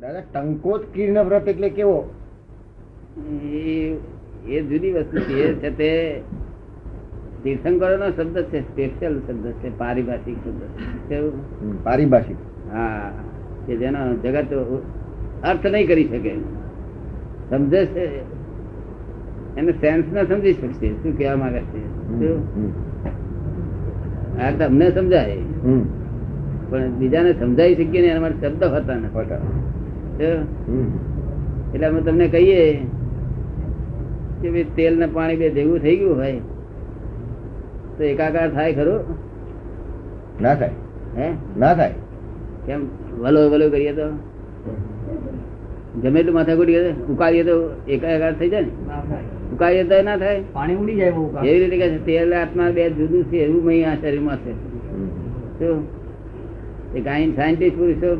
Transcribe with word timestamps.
દાદા 0.00 0.20
ટંકોત 0.20 0.82
કીર્ણ 0.94 1.22
વ્રત 1.22 1.48
એટલે 1.48 1.68
કેવો? 1.68 2.10
એ 3.44 3.96
એ 4.48 4.62
જુદી 4.62 4.92
વસ્તુ 4.92 5.18
છે. 5.18 5.54
છે 5.54 5.70
તે 5.76 5.90
તીર્થંકરો 7.44 7.96
નો 7.96 8.10
શબ્દ 8.10 8.42
છે 8.42 8.60
સ્પેશિયલ 8.60 9.18
શબ્દ 9.18 9.46
છે 9.52 9.78
પારિભાષિક 9.78 10.36
શબ્દ 10.44 10.62
છે. 11.08 11.20
પારિભાષિક. 11.84 12.36
હા 12.72 13.10
કે 13.66 13.76
જેનો 13.76 14.14
જગત 14.14 14.52
અર્થ 15.42 15.66
નહીં 15.66 15.86
કરી 15.88 16.08
શકે. 16.08 16.34
સમજે 17.50 17.86
છે? 17.86 18.04
એને 19.56 19.72
સેન્સ 19.72 20.12
ના 20.12 20.24
સમજી 20.24 20.52
શકશે. 20.52 20.88
શું 20.92 21.18
કહેવા 21.18 21.36
માંગે 21.36 21.60
છે? 21.60 21.82
આ 24.42 24.50
તમને 24.50 24.90
સમજાય. 24.90 25.38
પણ 26.70 26.90
બીજાને 26.90 27.32
સમજાવી 27.32 27.74
શકીએ 27.74 28.00
ને 28.00 28.08
એના 28.08 28.20
માટે 28.20 28.48
શબ્દ 28.48 28.64
હતા 28.64 28.94
ને 28.94 29.08
એટલે 30.20 31.86
અમે 31.86 32.00
તમને 32.00 32.28
કહીએ 32.28 32.80
કે 34.42 34.50
ભાઈ 34.50 34.64
તેલ 34.76 34.98
ને 34.98 35.06
પાણી 35.06 35.36
બે 35.36 35.50
ભેગું 35.50 35.80
થઈ 35.80 35.96
ગયું 35.96 36.16
હોય 36.16 36.40
તો 37.98 38.04
એકાકાર 38.04 38.50
થાય 38.50 38.72
ખરો? 38.72 38.94
ના 40.40 40.54
થાય. 40.54 40.70
હે? 41.16 41.28
ના 41.58 41.74
થાય. 41.74 41.94
કેમ? 42.66 42.88
વલો 43.20 43.50
વલો 43.50 43.70
કરીએ 43.70 43.92
તો? 43.92 44.06
ગમે 46.02 46.20
એટલું 46.20 46.34
માથાકૂટ 46.34 46.68
ઉકાળીએ 47.10 47.44
તો 47.44 47.70
એકાકાર 47.88 48.32
થઈ 48.34 48.48
જાય 48.48 48.62
ને? 48.62 48.70
ઉકાળીએ 49.52 49.84
તો 49.84 50.02
ના 50.02 50.16
થાય? 50.16 50.40
પાણી 50.52 50.76
ઉડી 50.76 50.96
જાય 50.96 51.12
એવી 51.44 51.70
રીતે 51.70 51.88
કે 51.88 51.98
તેલ 51.98 52.32
આત્મા 52.32 52.70
બે 52.70 52.90
જુદું 52.90 53.24
છે 53.30 53.44
એવું 53.44 53.64
મહી 53.64 53.84
આ 53.84 53.96
શરીરમાં 53.96 54.36
છે. 54.36 54.52
શું 55.58 55.84
એ 56.94 57.00
ગાયન 57.00 57.34
સાયન્ટિસ્ટ 57.34 57.78
પુરુષો 57.78 58.16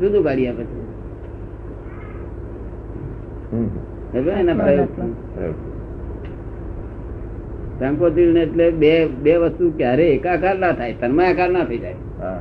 જુદું 0.00 0.24
કાઢી 0.24 0.48
આપે 0.48 0.64
છે. 0.64 0.86
એટલે 8.42 8.70
બે 8.70 9.06
બે 9.06 9.36
વસ્તુ 9.36 9.72
ક્યારે 9.76 10.14
એકાકાર 10.14 10.58
ના 10.58 10.72
થાય 10.72 10.92
તન્માયાકાર 10.92 11.50
ના 11.50 11.64
થઈ 11.64 11.78
જાય. 11.78 11.94
હા, 12.18 12.28
હા. 12.28 12.40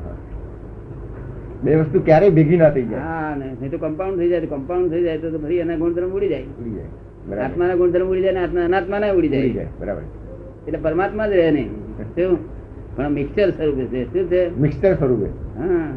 બે 1.64 1.76
વસ્તુ 1.76 2.00
ક્યારે 2.00 2.30
ભેગી 2.30 2.58
ના 2.58 2.70
થઈ 2.70 2.84
જાય. 2.84 3.00
હા 3.00 3.36
ને 3.36 3.46
નહીં 3.46 3.72
તો 3.72 3.78
કમ્પાઉન્ડ 3.78 4.18
થઈ 4.18 4.30
જાય 4.30 4.40
કમ્પાઉન્ડ 4.40 4.90
થઈ 4.90 5.04
જાય 5.04 5.18
તો 5.18 5.40
ફરી 5.40 5.58
એના 5.58 5.76
ગુણધર્મ 5.76 6.10
ઉડી 6.10 6.28
જાય. 6.28 6.44
ઉડી 6.44 6.72
જાય. 6.72 6.86
બરાબર. 7.28 7.50
આત્માના 7.50 7.76
ગુણધર્મ 7.76 8.08
ઉડી 8.08 8.22
જાય 8.22 8.32
ને 8.32 8.40
આત્મા 8.40 8.66
અનાત્માના 8.66 9.12
ઉડી 9.12 9.28
ઉડી 9.28 9.40
જાય 9.40 9.50
જાય 9.50 9.68
બરાબર. 9.80 10.02
એટલે 10.68 10.80
પરમાત્મા 10.80 11.28
જ 11.28 11.32
રહે 11.32 11.52
નહીં. 11.52 11.70
શું? 12.00 12.55
પણ 12.96 13.10
મિક્સચર 13.10 13.50
સ્વરૂપે 13.50 13.86
છે. 13.86 14.14
શું 14.14 14.30
છે? 14.30 14.60
મિક્સર 14.60 14.96
સ્વરૂપે. 14.96 15.26
હા. 15.60 15.94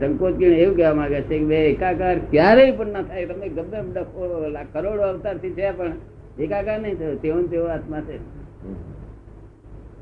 સંકોચ 0.00 0.34
કિરણ 0.34 0.52
એવું 0.52 0.76
કહેવા 0.76 0.94
માંગે 0.94 1.20
છે 1.20 1.38
કે 1.38 1.66
એકાકાર 1.70 2.18
ક્યારેય 2.18 2.70
પણ 2.70 2.86
ના 2.86 3.02
થાય. 3.02 3.26
તમે 3.26 3.48
ગમે 3.48 3.80
કરોડો 4.72 5.02
અવતારથી 5.02 5.50
છે 5.50 5.70
પણ 5.70 5.92
એકાકાર 6.38 6.80
નહીં 6.80 6.98
થયો. 6.98 7.14
તેવો 7.14 7.42
તેવો 7.42 7.64
આત્મા 7.64 8.00
છે. 8.00 8.18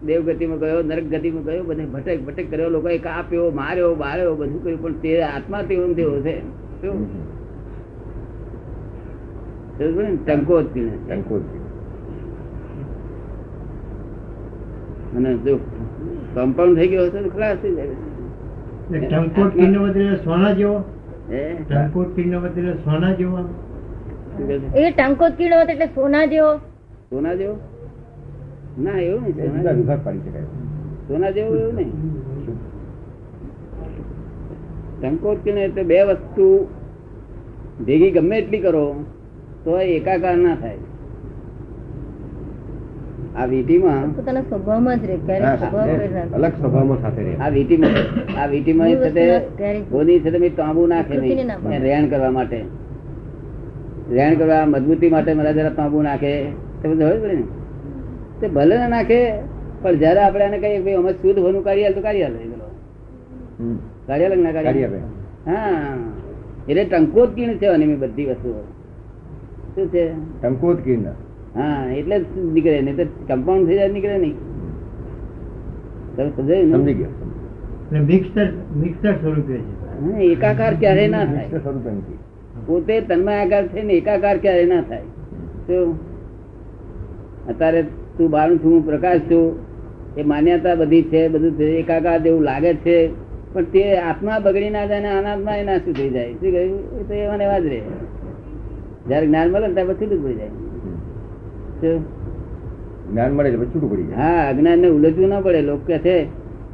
દેવગતિમાં 0.06 0.58
ગયો 0.58 0.82
નરક 0.82 1.04
ગતિમાં 1.04 1.44
ગયો 1.44 1.64
બધે 1.64 1.84
ભટક 1.84 2.20
ભટક 2.20 2.50
કર્યો. 2.50 2.88
એ 2.88 2.98
કાપ્યો 2.98 3.50
માર્યો 3.50 3.94
બાળ્યો 3.94 4.34
બધું 4.34 4.64
કર્યું 4.64 4.82
પણ 4.82 4.92
તે 4.92 5.22
આત્મા 5.22 5.62
તેવો 5.62 5.94
તેવો 5.94 6.20
છે. 6.20 6.40
શું? 6.80 6.94
હમ. 6.94 7.04
કિણે 9.78 10.16
ટંકોત 10.16 10.74
કિરણ 10.74 10.88
છે. 10.88 11.08
ટંકોત. 11.08 11.42
અને 15.16 15.30
જો 15.44 15.54
કમ્પાઉન્ડ 16.34 16.76
થઈ 16.78 16.88
ગયો 16.88 17.06
હશે 17.06 17.22
તો 17.22 17.30
ખલાસ 17.30 17.58
થઈ 17.62 17.74
જાય. 17.76 17.96
ટંકોટ 18.90 19.52
પીનો 19.56 19.78
બદલે 19.86 20.16
સોના 20.24 20.52
જેવો? 20.52 20.76
ટંકોટ 21.68 22.14
પીનો 22.16 22.40
બદલે 22.40 22.72
સોના 22.84 23.12
જેવો? 23.12 23.38
શું 24.36 24.46
કહે 24.46 24.58
છે? 24.58 24.86
એ 24.86 24.92
ટંકોત 24.92 25.32
કીડો 25.36 25.56
એટલે 25.60 25.86
સોના 25.94 26.26
જેવો? 26.26 26.52
સોના 27.10 27.34
જેવો? 27.34 27.56
ના 28.78 28.98
એવું 28.98 29.22
નહીં 29.22 29.36
સોના 31.08 31.30
જેવું. 31.30 31.58
એવું 31.58 31.74
નહીં. 31.76 31.92
સંકોચન 35.00 35.58
એટલે 35.58 35.82
બે 35.82 35.98
વસ્તુ 36.04 36.46
ભેગી 37.86 38.10
ગમે 38.10 38.38
એટલી 38.38 38.60
કરો 38.60 38.84
તો 39.64 39.70
એ 39.80 39.96
એકાકાર 39.96 40.36
ના 40.36 40.54
થાય. 40.54 40.78
આ 43.36 43.44
વીટીમાં? 43.44 44.16
પોતાના 44.16 44.40
સ્વભાવમાં 44.40 45.00
જ 45.00 45.06
રહે. 45.06 45.16
અલગ 46.34 46.52
સ્વભાવમાં 46.52 47.02
સાથે 47.02 47.22
રહે. 47.22 47.36
આ 47.36 47.48
વીટીમાં 47.48 47.92
આ 48.40 48.46
વીટીમાં 48.46 48.88
તાંબુ 50.56 50.86
નાખે 50.86 51.16
નહીં. 51.16 51.82
રેણ 51.82 52.08
કરવા 52.08 52.30
માટે. 52.30 52.64
રહેણ 54.10 54.34
કરવા 54.34 54.66
મજબૂતી 54.66 55.10
માટે 55.10 55.34
મારા 55.34 55.52
જરા 55.52 55.70
તાંબુ 55.70 56.02
નાખે. 56.02 56.46
તે 56.82 56.88
બધું 56.88 57.08
હોય 57.08 57.18
પડે 57.18 57.34
ને? 57.34 57.42
તે 58.40 58.48
ભલે 58.48 58.76
ના 58.76 58.88
નાખે 58.88 59.34
પણ 59.82 59.94
જયારે 59.94 60.20
આપણે 60.20 60.44
એને 60.44 60.58
કહીએ 60.58 60.80
ભાઈ 60.80 60.94
અમે 60.94 61.12
શુદ્ધ 61.12 61.38
હોનું 61.38 61.64
કાઢી 61.64 61.82
હાલ 61.82 61.92
તો 61.92 62.00
કાઢી 62.00 62.22
હાલ 62.22 62.32
હમ. 63.58 63.76
કાઢી 64.06 64.24
હાલ 64.24 64.38
ના 64.38 64.52
કાઢી 64.52 64.64
કાઢી 64.64 64.84
આપે 64.84 65.00
હા. 65.46 65.94
એટલે 66.68 66.84
ટંકોત 66.84 67.34
કીણ 67.34 67.56
છે 67.56 67.66
અને 67.66 67.96
બધી 67.96 68.24
વસ્તુઓ. 68.24 68.54
શું 69.74 69.88
છે? 69.88 70.12
ટંકોત 70.42 70.80
કીર્ણ 70.80 71.31
હા 71.56 71.86
એટલે 71.92 72.18
જ 72.20 72.24
નીકળે 72.52 72.80
નહીં 72.80 72.96
તો 72.96 73.04
કમ્પાઉન્ડ 73.28 73.66
થઈ 73.66 73.74
જાય 73.74 73.88
નીકળે 73.88 74.18
નહીં. 74.18 74.36
તમે 76.16 76.30
સમજાયું 76.36 76.72
સમજી 76.72 76.94
ગયો. 76.94 77.08
મિક્સર 78.06 78.48
મિક્સર 78.76 79.12
સ્વરૂપે 79.12 79.56
છે. 79.56 80.22
એકાકાર 80.22 80.74
ક્યારે 80.74 81.08
ના 81.08 81.24
થાય? 81.24 81.48
સ્વરૂપે 81.48 81.90
પોતે 82.66 83.00
તન્માયાકાર 83.00 83.68
છે 83.68 83.82
ને 83.82 83.92
એકાકાર 83.92 84.38
ક્યારે 84.38 84.64
ના 84.64 84.80
થાય? 84.80 85.02
શું 85.66 86.00
અત્યારે 87.48 87.82
તું 88.16 88.30
બાળું 88.30 88.58
છું 88.64 88.72
હું 88.72 88.86
પ્રકાશ 88.86 89.18
છું. 89.18 89.46
એ 90.16 90.22
માન્યતા 90.22 90.74
બધી 90.74 91.02
છે 91.02 91.28
બધું 91.28 91.52
છે 91.52 91.64
એકાકાર 91.64 92.18
જેવું 92.22 92.42
લાગે 92.42 92.74
છે. 92.74 92.96
પણ 93.52 93.64
તે 93.64 93.98
આત્મા 93.98 94.38
બગડી 94.38 94.70
ના 94.70 94.86
જાય 94.86 95.00
ને 95.00 95.08
અનાત્મા 95.08 95.56
એ 95.56 95.64
નાશું 95.64 95.94
થઈ 95.94 96.10
જાય? 96.10 96.32
શું 96.32 96.50
કહ્યું? 96.50 97.00
એ 97.00 97.02
તો 97.02 97.14
એવાને 97.14 97.44
એવા 97.44 97.58
જ 97.58 97.66
રહે. 97.66 97.80
જયારે 99.08 99.26
જ્ઞાન 99.26 99.50
મળે 99.50 99.66
ને 99.66 99.74
ત્યારે 99.74 99.92
પછી 99.92 100.06
જ 100.06 100.24
પડી 100.24 100.34
જાય. 100.34 100.61
શું? 101.82 102.00
જ્ઞાન 103.12 103.32
મળે 103.36 103.48
એટલે 103.48 103.66
છૂટું 103.72 103.90
પડી 103.92 104.06
જાય. 104.08 104.16
હા 104.20 104.42
અજ્ઞાન 104.50 104.78
ને 104.78 104.88
ઉલટવું 104.96 105.28
ના 105.28 105.40
પડે. 105.40 105.60
લોકો 105.68 105.84
કે 105.86 105.98
છે 105.98 106.16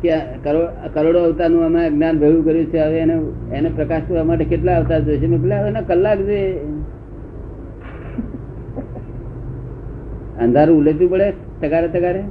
કે 0.03 0.11
કરોડો 0.95 1.21
અવતારનું 1.29 1.65
અમે 1.69 1.81
અજ્ઞાન 1.87 2.19
ભેગું 2.19 2.43
કર્યું 2.45 2.67
છે 2.73 2.79
હવે 2.79 2.99
એને 3.05 3.17
એને 3.57 3.69
પ્રકાશ 3.77 4.05
કરવા 4.09 4.25
માટે 4.25 4.45
કેટલા 4.45 4.77
અવતાર 4.81 5.01
જોઈશે? 5.07 5.27
મેં 5.27 5.41
પેલા 5.43 5.67
એના 5.69 5.87
કલાક 5.91 6.19
જે 6.29 6.41
અંધારું 10.41 10.77
ઉલટવું 10.81 11.11
પડે 11.11 11.29
તગારે 11.61 11.89
તગારે? 11.89 12.23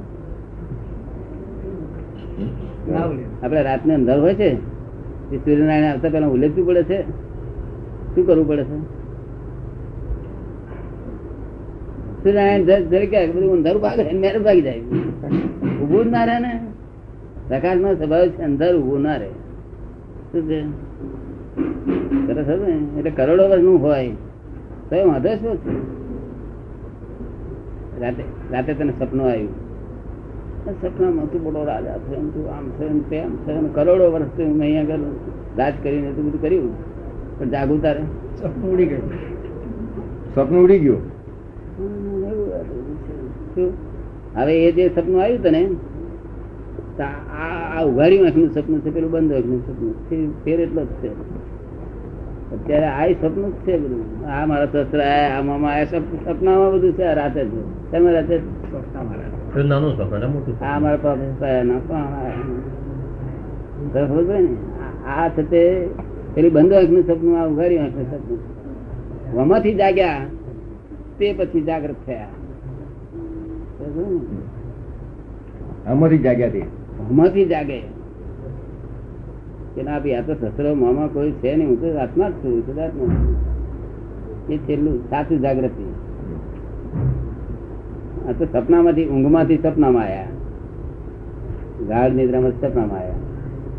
આપડે 3.42 3.62
રાતને 3.62 3.92
અંધાર 3.94 4.18
હોય 4.20 4.34
છે? 4.34 4.50
સૂર્યનારાયણ 5.44 5.90
આવતા 5.92 6.14
પેલા 6.14 6.30
ઉલટવું 6.36 6.66
પડે 6.68 6.82
છે? 6.82 6.98
શું 8.14 8.24
કરવું 8.26 8.48
પડે 8.48 8.64
છે? 8.64 8.97
સૂર્યનારાયણ 12.22 12.62
જ- 12.62 13.32
બધું 13.32 13.52
અંધારું 13.52 13.82
ભાગે 13.82 14.02
ને 14.02 14.12
મેરે 14.12 14.38
ભાગી 14.38 14.62
જાય. 14.62 14.80
ઉભું 15.82 16.04
જ 16.04 16.08
ના 16.08 16.24
રહે 16.24 16.38
ને. 16.38 16.66
પ્રકાશ 17.48 17.76
નો 17.76 17.94
સ્વભાવ 17.94 18.28
છે 18.28 18.42
અંધાર 18.42 18.76
ઉભું 18.76 19.02
ના 19.02 19.16
રહે. 19.16 19.28
શું 20.32 20.42
છે? 20.42 20.62
સરસ 22.26 22.46
ને 22.46 22.98
એટલે 22.98 23.10
કરોડો 23.10 23.48
વર્ષનું 23.48 23.80
હોય. 23.80 24.10
તો 24.90 24.96
એ 24.96 25.04
વાંધો 25.04 25.28
શું 25.28 25.56
છે? 25.56 25.98
રાતે 28.00 28.22
રાતે 28.52 28.74
તને 28.74 28.92
સપનું 28.98 29.26
આવ્યું. 29.26 29.68
સપનામાં 30.82 31.32
તું 31.32 31.42
મોટો 31.42 31.64
રાજા 31.64 31.98
છે 31.98 32.14
એમ 32.14 32.30
તું 32.30 32.50
આમ 32.50 32.70
છે 32.70 32.84
એમ 32.84 33.08
તેમ 33.08 33.36
છે 33.36 33.52
અને 33.52 33.68
કરોડો 33.68 34.12
વર્ષ 34.12 34.24
તું 34.24 34.60
અહીંયા 34.60 34.82
આગળ 34.82 34.98
રાજ 35.58 35.72
કરીને 35.82 36.12
તું 36.12 36.26
બધું 36.26 36.42
કર્યું. 36.42 36.74
પણ 37.38 37.48
જાગું 37.48 37.82
તારે. 37.82 38.00
સપનું 38.36 38.72
ઉડી 38.72 38.86
ગયું. 38.86 39.10
સપનું 40.34 40.64
ઉડી 40.64 40.78
ગયું. 40.78 41.17
શું? 43.58 43.72
હવે 44.36 44.64
એ 44.64 44.72
જે 44.72 44.90
સપનું 44.96 45.22
આવ્યું 45.22 45.42
તને 45.42 45.70
આ 47.02 47.80
આ 47.80 47.84
ઉઘાડી 47.84 48.24
આંખનું 48.24 48.50
સપનું 48.50 48.80
છે 48.80 48.90
પેલું? 48.90 49.10
બંધ 49.10 49.32
આંખનું 49.32 49.66
સપનું. 49.66 50.44
ફેર 50.44 50.60
એટલો 50.60 50.84
જ 50.84 50.86
છે. 50.86 51.08
અત્યારે 52.52 52.86
આ 52.86 53.06
સપનું 53.12 53.50
જ 53.50 53.54
છે 53.54 53.78
બધું. 53.78 54.26
આ 54.26 54.46
મારા 54.46 54.66
સસરા 54.66 55.38
આ 55.38 55.42
મામા 55.42 55.68
આ 55.68 55.84
સપનામાં 55.84 56.72
બધું 56.72 56.92
છે 56.92 57.14
રાતે 57.14 57.44
છે 57.44 57.90
તમે 57.92 58.12
રાતે 58.12 58.40
નાનું 59.62 59.96
સપન 59.96 60.32
મોટું 60.32 60.64
આ 60.64 60.78
મારા 60.78 60.96
પ્રોફેસર 60.96 61.64
ના 61.64 61.74
પણ 61.88 61.96
આ- 61.96 62.30
તો 63.92 64.06
ખબર 64.06 64.24
પડી 64.24 64.42
ને 64.42 64.56
આ- 65.08 65.24
આ 65.24 65.28
પેલી 66.34 66.50
બંધ 66.50 66.72
આંખનું 66.72 67.02
સપનું 67.02 67.40
આ 67.40 67.46
ઉઘાડી 67.46 67.78
આંખનું 67.78 68.10
સપનું. 68.10 68.38
વમાંથી 69.34 69.74
જાગ્યા 69.74 70.20
તે 71.18 71.32
પછી 71.32 71.60
જાગૃત 71.60 71.94
થયા? 72.06 72.26
આમાંથી 75.86 76.18
જાગ્યા 76.18 76.48
તે? 76.48 77.44
જાગે. 77.44 77.80
કે 79.74 79.82
ના 79.82 79.98
ભાઈ 79.98 80.14
આ 80.14 80.20
તો 80.20 80.34
સસરો 80.34 80.74
મામા 80.74 81.08
કોઈ 81.12 81.32
છે 81.32 81.56
નહીં. 81.56 81.68
હું 81.68 81.80
તો 81.80 81.98
આત્મા 81.98 82.28
જ 82.28 82.32
છું 82.32 82.72
સદાત્મા 82.72 83.14
એ 84.50 84.56
છેલ્લું 84.56 85.10
સાચું 85.10 85.40
જાગૃતિ. 85.40 85.84
આ 88.28 88.32
તો 88.32 88.44
સપનામાંથી 88.52 89.08
ઊંઘમાંથી 89.08 89.58
સપનામાં 89.58 90.02
આયા. 90.02 90.26
ગાઢ 91.88 92.12
નિદ્રામાં 92.12 92.50
સપનામાં 92.50 92.98
આયા. 92.98 93.14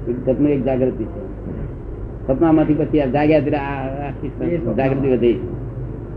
એક 0.10 0.30
સપનું 0.30 0.50
એક 0.50 0.64
જાગૃતિ 0.64 1.04
છે. 1.04 1.30
સપનામાંથી 2.28 2.74
પછી 2.74 3.02
આ 3.02 3.06
જાગ્યા 3.06 3.40
જાગૃતિ 4.78 5.12
વધે 5.12 5.34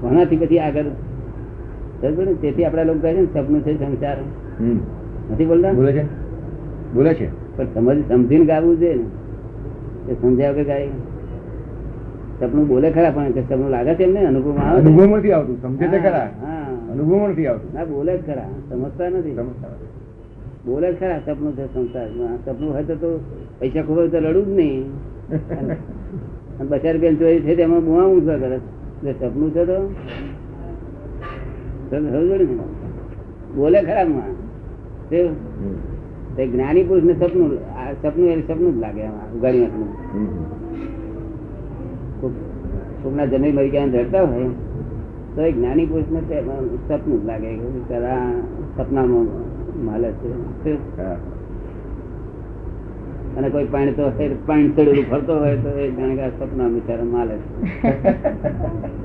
કોનાથી 0.01 0.37
પછી 0.37 0.59
આગળ? 0.59 0.85
તેથી 2.03 2.65
આપડા 2.65 2.85
લોકો 2.85 3.01
કહે 3.01 3.13
છે 3.15 3.27
સપનું 3.35 3.63
છે 3.63 3.77
સંસાર. 3.77 4.19
નથી 5.33 5.47
બોલતા? 5.47 5.73
બોલે 5.73 5.93
છે? 5.93 6.05
બોલે 6.93 7.15
છે? 7.15 7.29
પણ 7.57 7.69
સમજ 7.75 7.99
સમજીને 8.09 8.45
ગાવું 8.45 8.79
છે 8.79 8.99
ને 10.07 10.15
સમજાવ 10.15 10.55
કે 10.55 10.65
ગાય. 10.65 10.91
સપનું 12.41 12.67
બોલે 12.67 12.91
ખરા 12.91 13.13
પણ 13.13 13.45
સપનું 13.45 13.71
લાગે 13.71 13.95
છે 13.95 14.05
એમને? 14.05 14.27
અનુભવ 14.27 14.59
આવે 14.59 14.79
અનુભવ 14.81 15.17
નથી 15.17 15.33
આવતું 15.33 15.57
સમજે 15.63 15.89
છે 15.89 15.99
ખરા? 15.99 16.29
અનુભવ 16.93 17.29
નથી 17.29 17.47
આવતું. 17.47 17.71
ના 17.75 17.85
બોલે 17.85 18.13
ખરા 18.19 18.51
સમજતા 18.69 19.09
નથી. 19.09 19.35
બોલે 20.65 20.89
ખરા 20.97 21.21
સપનું 21.27 21.55
છે 21.55 21.65
સંસારમાં 21.75 22.39
સપનું 22.45 22.73
હોય 22.73 22.97
તો 22.97 23.21
પૈસા 23.59 23.83
ખબર 23.83 24.11
તો 24.11 24.19
લડવું 24.19 24.47
જ 24.47 24.59
નહીં. 24.59 24.85
બચાર 26.71 26.99
બેન 26.99 27.17
ચોરી 27.17 27.43
છે 27.43 27.55
તેમાં 27.55 27.85
બુવા 27.85 28.07
ઊંચા 28.07 28.39
કરે 28.39 28.59
સપનું 29.13 29.53
છે 29.53 29.65
તો 29.65 29.77
તો 31.93 31.99
સમજો 31.99 32.37
ને? 32.37 32.47
બોલે 33.57 33.79
ખરા 33.83 34.05
માં 34.05 34.33
તે 36.37 36.47
જ્ઞાની 36.47 36.85
પુરુષ 36.85 37.05
ને 37.05 37.15
સપનું 37.15 37.51
સપનું 38.03 38.29
એ 38.29 38.43
સપનું 38.49 38.73
જ 38.77 38.81
લાગે 38.81 39.05
ઉગાડી 39.37 39.61
નાખવું 39.61 39.91
કોકના 43.03 43.27
જમીન 43.27 43.55
મરી 43.55 43.69
ગયા 43.69 43.87
ધરતા 43.87 44.25
હોય 44.25 44.49
તો 45.35 45.43
એ 45.43 45.53
જ્ઞાની 45.53 45.87
પુરુષ 45.87 46.11
ને 46.11 46.21
સપનું 46.89 47.23
જ 47.23 47.27
લાગે 47.27 47.51
સપનામાં 48.77 49.29
માલે 49.85 50.11
છે. 50.13 50.31
અને 53.37 53.49
કોઈ 53.49 53.69
પાણી 53.71 53.93
તો 53.93 54.13
પાણી 54.47 54.69
ચડેલું 54.69 55.11
ફરતો 55.11 55.33
હોય 55.39 55.57
તો 55.57 55.79
એ 55.79 55.91
જાણે 55.91 56.31
સપના 56.41 56.69
બિચારા 56.69 57.05
માલે 57.05 57.37
છે. 57.37 57.53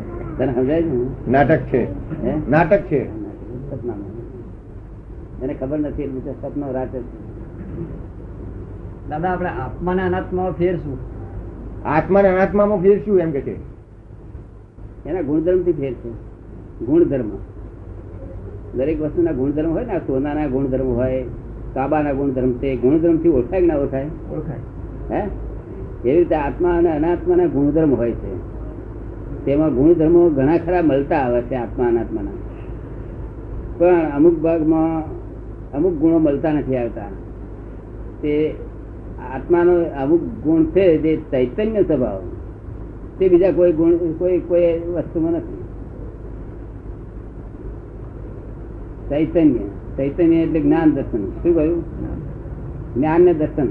તને 0.37 0.55
સમજાય 0.55 0.83
છે 0.83 1.29
નાટક 1.31 1.59
છે. 1.59 1.83
નાટક 2.49 2.79
છે. 2.79 3.27
એને 5.41 5.53
ખબર 5.53 5.79
નથી 5.79 6.03
એટલે 6.03 6.31
સપનો 6.41 6.71
રાતે. 6.71 6.99
દાદા 9.09 9.29
આપણે 9.29 9.49
આત્મા 9.49 9.93
ને 9.93 10.03
અનાત્મા 10.03 10.51
ફેર 10.57 10.77
શું 10.77 10.97
આત્મા 11.85 12.21
ને 12.21 12.27
અનાત્મા 12.27 12.79
ફેર 12.81 13.05
શું 13.05 13.19
એમ 13.19 13.31
કે 13.31 13.41
છે. 13.41 13.55
એના 15.09 15.21
ગુણધર્મથી 15.21 15.73
ફેર 15.73 15.93
છે 15.93 16.09
ગુણધર્મ. 16.85 17.29
દરેક 18.75 19.01
વસ્તુના 19.01 19.31
ગુણધર્મ 19.31 19.71
હોય 19.71 19.85
ને 19.85 19.99
સોનાના 19.99 20.47
ગુણધર્મ 20.47 20.87
હોય 20.87 21.23
કાબાના 21.73 22.13
ગુણધર્મ 22.13 22.51
તે 22.51 22.75
ગુણધર્મથી 22.75 23.29
ઓળખાય 23.29 23.61
કે 23.61 23.67
ના 23.67 23.75
ઓળખાય? 23.75 24.05
ઓળખાય. 24.31 24.59
હે? 25.11 25.27
એવી 26.09 26.17
રીતે 26.17 26.35
આત્મા 26.35 26.77
અને 26.77 26.95
અનાત્માના 26.95 27.45
ગુણધર્મ 27.45 27.95
હોય 27.95 28.11
છે. 28.11 28.56
તેમાં 29.47 29.75
ગુણધર્મો 29.75 30.29
ઘણા 30.29 30.57
ખરા 30.57 30.81
મળતા 30.81 31.15
આવે 31.15 31.41
છે 31.41 31.55
આત્મા 31.55 31.87
અનાત્માના. 31.87 32.29
પણ 33.77 34.09
અમુક 34.15 34.39
ભાગમાં 34.39 35.03
અમુક 35.71 35.93
ગુણો 35.93 36.19
મળતા 36.19 36.53
નથી 36.53 36.77
આવતા. 36.77 37.01
તે 38.21 38.55
આત્માનો 39.33 39.71
અમુક 40.03 40.21
ગુણ 40.21 40.63
છે 40.63 40.97
જે 40.97 41.17
ચૈતન્ય 41.31 41.83
સ્વભાવ. 41.83 42.21
તે 43.19 43.29
બીજા 43.29 43.51
કોઈ 43.51 43.71
ગુણ 43.71 43.91
કોઈ 44.17 44.39
કોઈ 44.39 44.79
વસ્તુમાં 44.79 45.31
નથી. 45.31 45.63
ચૈતન્ય. 49.09 49.59
ચૈતન્ય 49.97 50.35
એટલે 50.35 50.59
જ્ઞાન 50.59 50.91
દર્શન. 50.91 51.29
શું 51.29 51.55
કહ્યું? 51.55 51.83
જ્ઞાન 52.95 53.21
ને 53.21 53.33
દર્શન? 53.33 53.67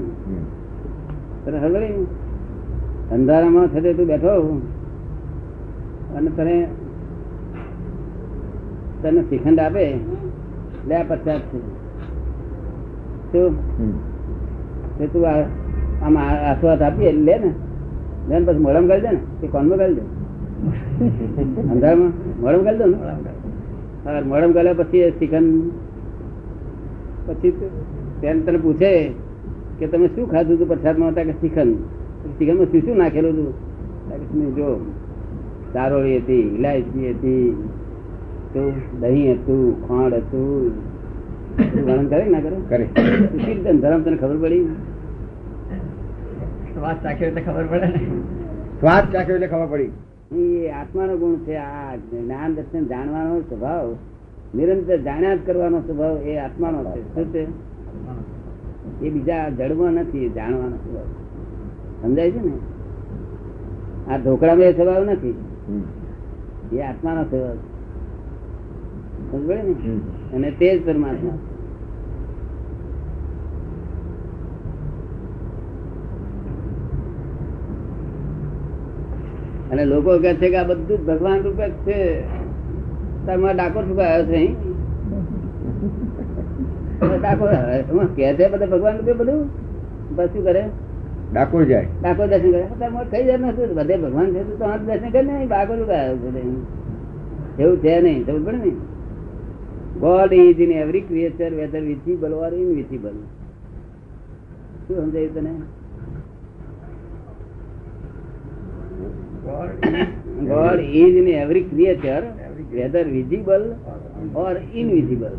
અંધારામાં 3.11 3.67
થતે 3.67 3.93
તું 3.93 4.07
બેઠો 4.07 4.61
અને 6.17 6.29
તને 6.29 6.67
તને 9.01 9.21
શ્રીખંડ 9.21 9.59
આપે? 9.59 9.85
લે 10.87 11.03
પચાસ 11.07 11.41
છે. 11.41 11.59
શું? 13.31 13.53
તું 15.13 15.27
આમ 16.01 16.17
આસ્વાદ 16.17 16.81
આપીએ 16.81 17.11
લે 17.11 17.37
ને. 17.37 17.51
લે 18.29 18.39
ને 18.39 18.45
પછી 18.45 18.57
મોડમ 18.57 18.87
કરી 18.87 19.01
દે 19.01 19.11
ને 19.11 19.19
કે 19.41 19.47
કોનમાં 19.47 19.77
કરી 19.77 19.93
દે? 19.93 20.01
અંધારમાં? 21.71 22.11
મોડમ 22.39 22.63
કરી 22.63 22.77
દો 22.77 22.85
ને. 22.85 22.97
હા 24.05 24.21
મોડમ 24.21 24.51
કર્યા 24.51 24.73
પછી 24.73 25.11
શ્રીખંડ 25.11 25.71
પછી 27.27 27.51
તેને 28.21 28.41
તને 28.41 28.57
પૂછે 28.57 29.11
કે 29.79 29.87
તમે 29.87 30.07
શું 30.07 30.31
ખાધું 30.31 30.55
હતું 30.55 30.67
પ્રસાદમાં? 30.67 31.09
હતા 31.09 31.23
કે 31.23 31.31
શ્રીખંડ. 31.31 31.75
શ્રીખંડમાં 32.37 32.71
શું 32.71 32.81
શું 32.81 32.97
નાખેલું 32.97 33.33
હતું 33.33 34.55
જો 34.55 34.79
ચારોળી 35.73 36.17
હતી 36.17 36.55
ઇલાયચી 36.55 37.09
હતી 37.09 37.69
તો 38.53 38.71
દહીં 39.01 39.33
હતું 39.33 39.87
ખાંડ 39.87 40.13
હતું. 40.13 40.71
વર્ણન 41.87 42.07
કરે 42.07 42.25
ના 42.25 42.39
કરે. 42.39 42.55
કરે 42.69 42.83
કીર્તન 43.45 43.79
ધર્મ 43.79 44.01
તને 44.01 44.17
ખબર 44.17 44.37
પડી? 44.37 44.65
શ્વાસ 46.73 46.95
ચાખ્યો 47.03 47.27
એટલે 47.27 47.41
ખબર 47.41 47.65
પડે 47.65 47.87
શ્વાસ 48.79 49.03
ચાખ્યો 49.13 49.35
એટલે 49.35 49.47
ખબર 49.47 49.65
પડી. 49.65 49.91
એ 50.37 50.69
આત્માનો 50.69 51.17
ગુણ 51.17 51.35
છે 51.35 51.55
આ 51.55 51.95
જ્ઞાન 51.95 52.55
દર્શન 52.55 52.85
જાણવાનો 52.85 53.39
સ્વભાવ 53.39 53.95
નિરંતર 54.55 54.97
જાણ્યા 54.97 55.35
જ 55.35 55.39
કરવાનો 55.45 55.79
સ્વભાવ 55.79 56.17
એ 56.17 56.37
આત્માનો 56.37 56.83
છે. 56.83 57.15
શું 57.15 57.25
છે? 57.33 57.43
એ 59.05 59.09
બીજા 59.09 59.49
જડમાં 59.49 59.91
નથી 59.91 60.29
જાણવાનો 60.29 60.75
સ્વભાવ. 60.75 61.05
સમજાય 62.01 62.31
છે 62.31 62.45
ને? 62.45 62.51
આ 64.13 64.17
ઢોકળામાં 64.17 64.65
એ 64.65 64.73
સ્વભાવ 64.73 65.03
નથી. 65.03 65.35
એ 66.71 66.81
આત્માનો 66.81 67.23
છે 67.23 67.37
ને? 67.37 67.49
અને 70.35 70.51
તે 70.51 70.79
જ 70.79 70.85
પરમાત્મા. 70.85 71.31
અને 79.71 79.85
લોકો 79.85 80.19
કહે 80.19 80.33
છે 80.33 80.49
કે 80.49 80.55
આ 80.55 80.63
બધું 80.63 80.87
જ 80.87 81.05
ભગવાન 81.05 81.41
રૂપે 81.41 81.69
જ 81.69 81.71
છે. 81.71 82.23
તમારા 83.25 83.53
ડાકોર 83.53 84.01
આવ્યો 84.01 84.25
છે? 84.25 84.47
ડાકોર 87.21 88.05
કે 88.05 88.33
છે 88.33 88.49
બધા 88.49 88.65
ભગવાન 88.65 88.97
રૂપે 88.97 89.13
બધું? 89.13 89.49
બસ 90.15 90.25
શું 90.25 90.43
કરે? 90.43 90.69
ડાકોર 91.33 91.63
જાય. 91.63 91.87
ડાકોર 92.01 92.27
દર્શન 92.27 92.51
કરે. 92.51 92.63
કઈ 93.11 93.23
જાય 93.25 93.37
નથી 93.37 93.73
બધે 93.73 93.95
ભગવાન 93.97 94.33
છે 94.33 94.41
તો 94.59 94.65
આ 94.65 94.77
દર્શન 94.77 95.09
કરે 95.09 95.23
નહીં 95.23 95.47
ડાકોર. 95.47 95.77
એવું 97.59 97.77
છે 97.77 98.01
નહીં 98.01 98.25
સમજ 98.25 98.45
પડે 98.45 98.57
ને? 98.57 98.71
God 99.99 100.33
is 100.33 100.59
in 100.59 100.71
every 100.71 101.01
creature 101.01 101.51
whether 101.53 101.81
visible 101.81 102.33
or 102.33 102.53
invisible 102.53 103.15
શું 104.87 104.95
સમજાયું 104.97 105.33
તને? 105.33 105.53
God 110.45 110.79
is 110.79 111.15
in 111.15 111.27
every 111.27 111.63
creature 111.63 112.23
whether 112.71 113.05
visible 113.05 113.63
or 114.35 114.55
invisible 114.73 115.33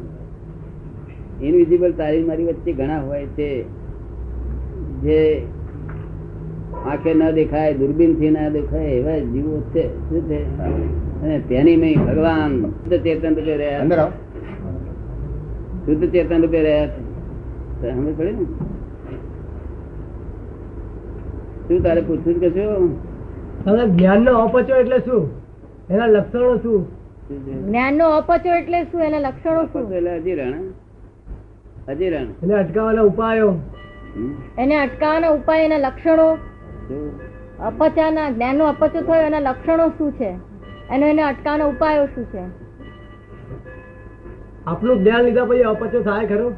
invisible 1.43 1.93
તારી 1.93 2.25
મારી 2.25 2.45
વચ્ચે 2.45 2.73
ઘણા 2.73 3.01
હોય 3.01 3.27
છે. 3.27 3.51
જે 5.03 5.19
આંખે 6.87 7.15
ના 7.15 7.31
દેખાય 7.31 7.75
દુર્બીનથી 7.75 8.31
ના 8.31 8.49
દેખાય 8.49 8.85
એવા 8.85 9.19
જીવો 9.19 9.61
છે. 9.61 9.89
શું 10.09 10.29
છે? 10.29 10.59
અને 11.23 11.39
તેની 11.39 11.77
મેં 11.77 12.07
ભગવાન 12.07 12.71
શુદ્ધ 12.71 13.03
ચેતન 13.03 13.35
રૂપે 13.35 13.57
રહ્યા 13.57 14.09
શુદ્ધ 15.87 16.11
ચેતન 16.11 16.43
રૂપે 16.43 16.63
રહ્યા 16.63 16.87
છે. 16.87 17.09
સમજ 17.83 18.19
પડે 18.19 18.31
ને? 18.31 18.45
શું 21.69 21.83
તારે 21.83 22.01
પૂછવું 22.01 22.41
કે 22.41 22.51
શું? 22.51 23.09
જ્ઞાન 23.97 24.23
નો 24.23 24.39
અપચો 24.39 24.75
એટલે 24.75 24.99
શું? 24.99 25.31
એના 25.91 26.07
લક્ષણો 26.07 26.57
શું? 26.57 26.87
જ્ઞાન 27.69 27.95
નો 27.95 28.11
અપચો 28.11 28.55
એટલે 28.55 28.85
શું? 28.85 29.03
એના 29.03 29.19
લક્ષણો 29.19 29.65
શું? 29.65 29.93
એટલે 29.93 30.11
અજીરણ. 30.11 30.53
અજીરણ. 31.89 32.25
એને 32.43 32.55
અટકાવવાના 32.55 33.03
ઉપાયો. 33.03 33.55
એને 34.59 34.77
અટકાવવાના 34.77 35.29
ઉપાય 35.29 35.65
એના 35.65 35.79
લક્ષણો? 35.79 36.39
અપચાના 37.61 38.31
જ્ઞાન 38.31 38.57
નો 38.57 38.65
અપચો 38.65 39.01
થયો 39.01 39.15
એના 39.15 39.39
લક્ષણો 39.39 39.89
શું 39.89 40.13
છે? 40.13 40.37
એનો 40.91 41.07
એને 41.07 41.23
અટકાવવાનો 41.23 41.69
ઉપાયો 41.69 42.07
શું 42.07 42.25
છે? 42.25 42.69
આપનું 44.67 45.05
જ્ઞાન 45.05 45.23
લીધા 45.23 45.45
પછી 45.45 45.63
અપચો 45.63 46.01
થાય 46.01 46.27
ખરો? 46.27 46.53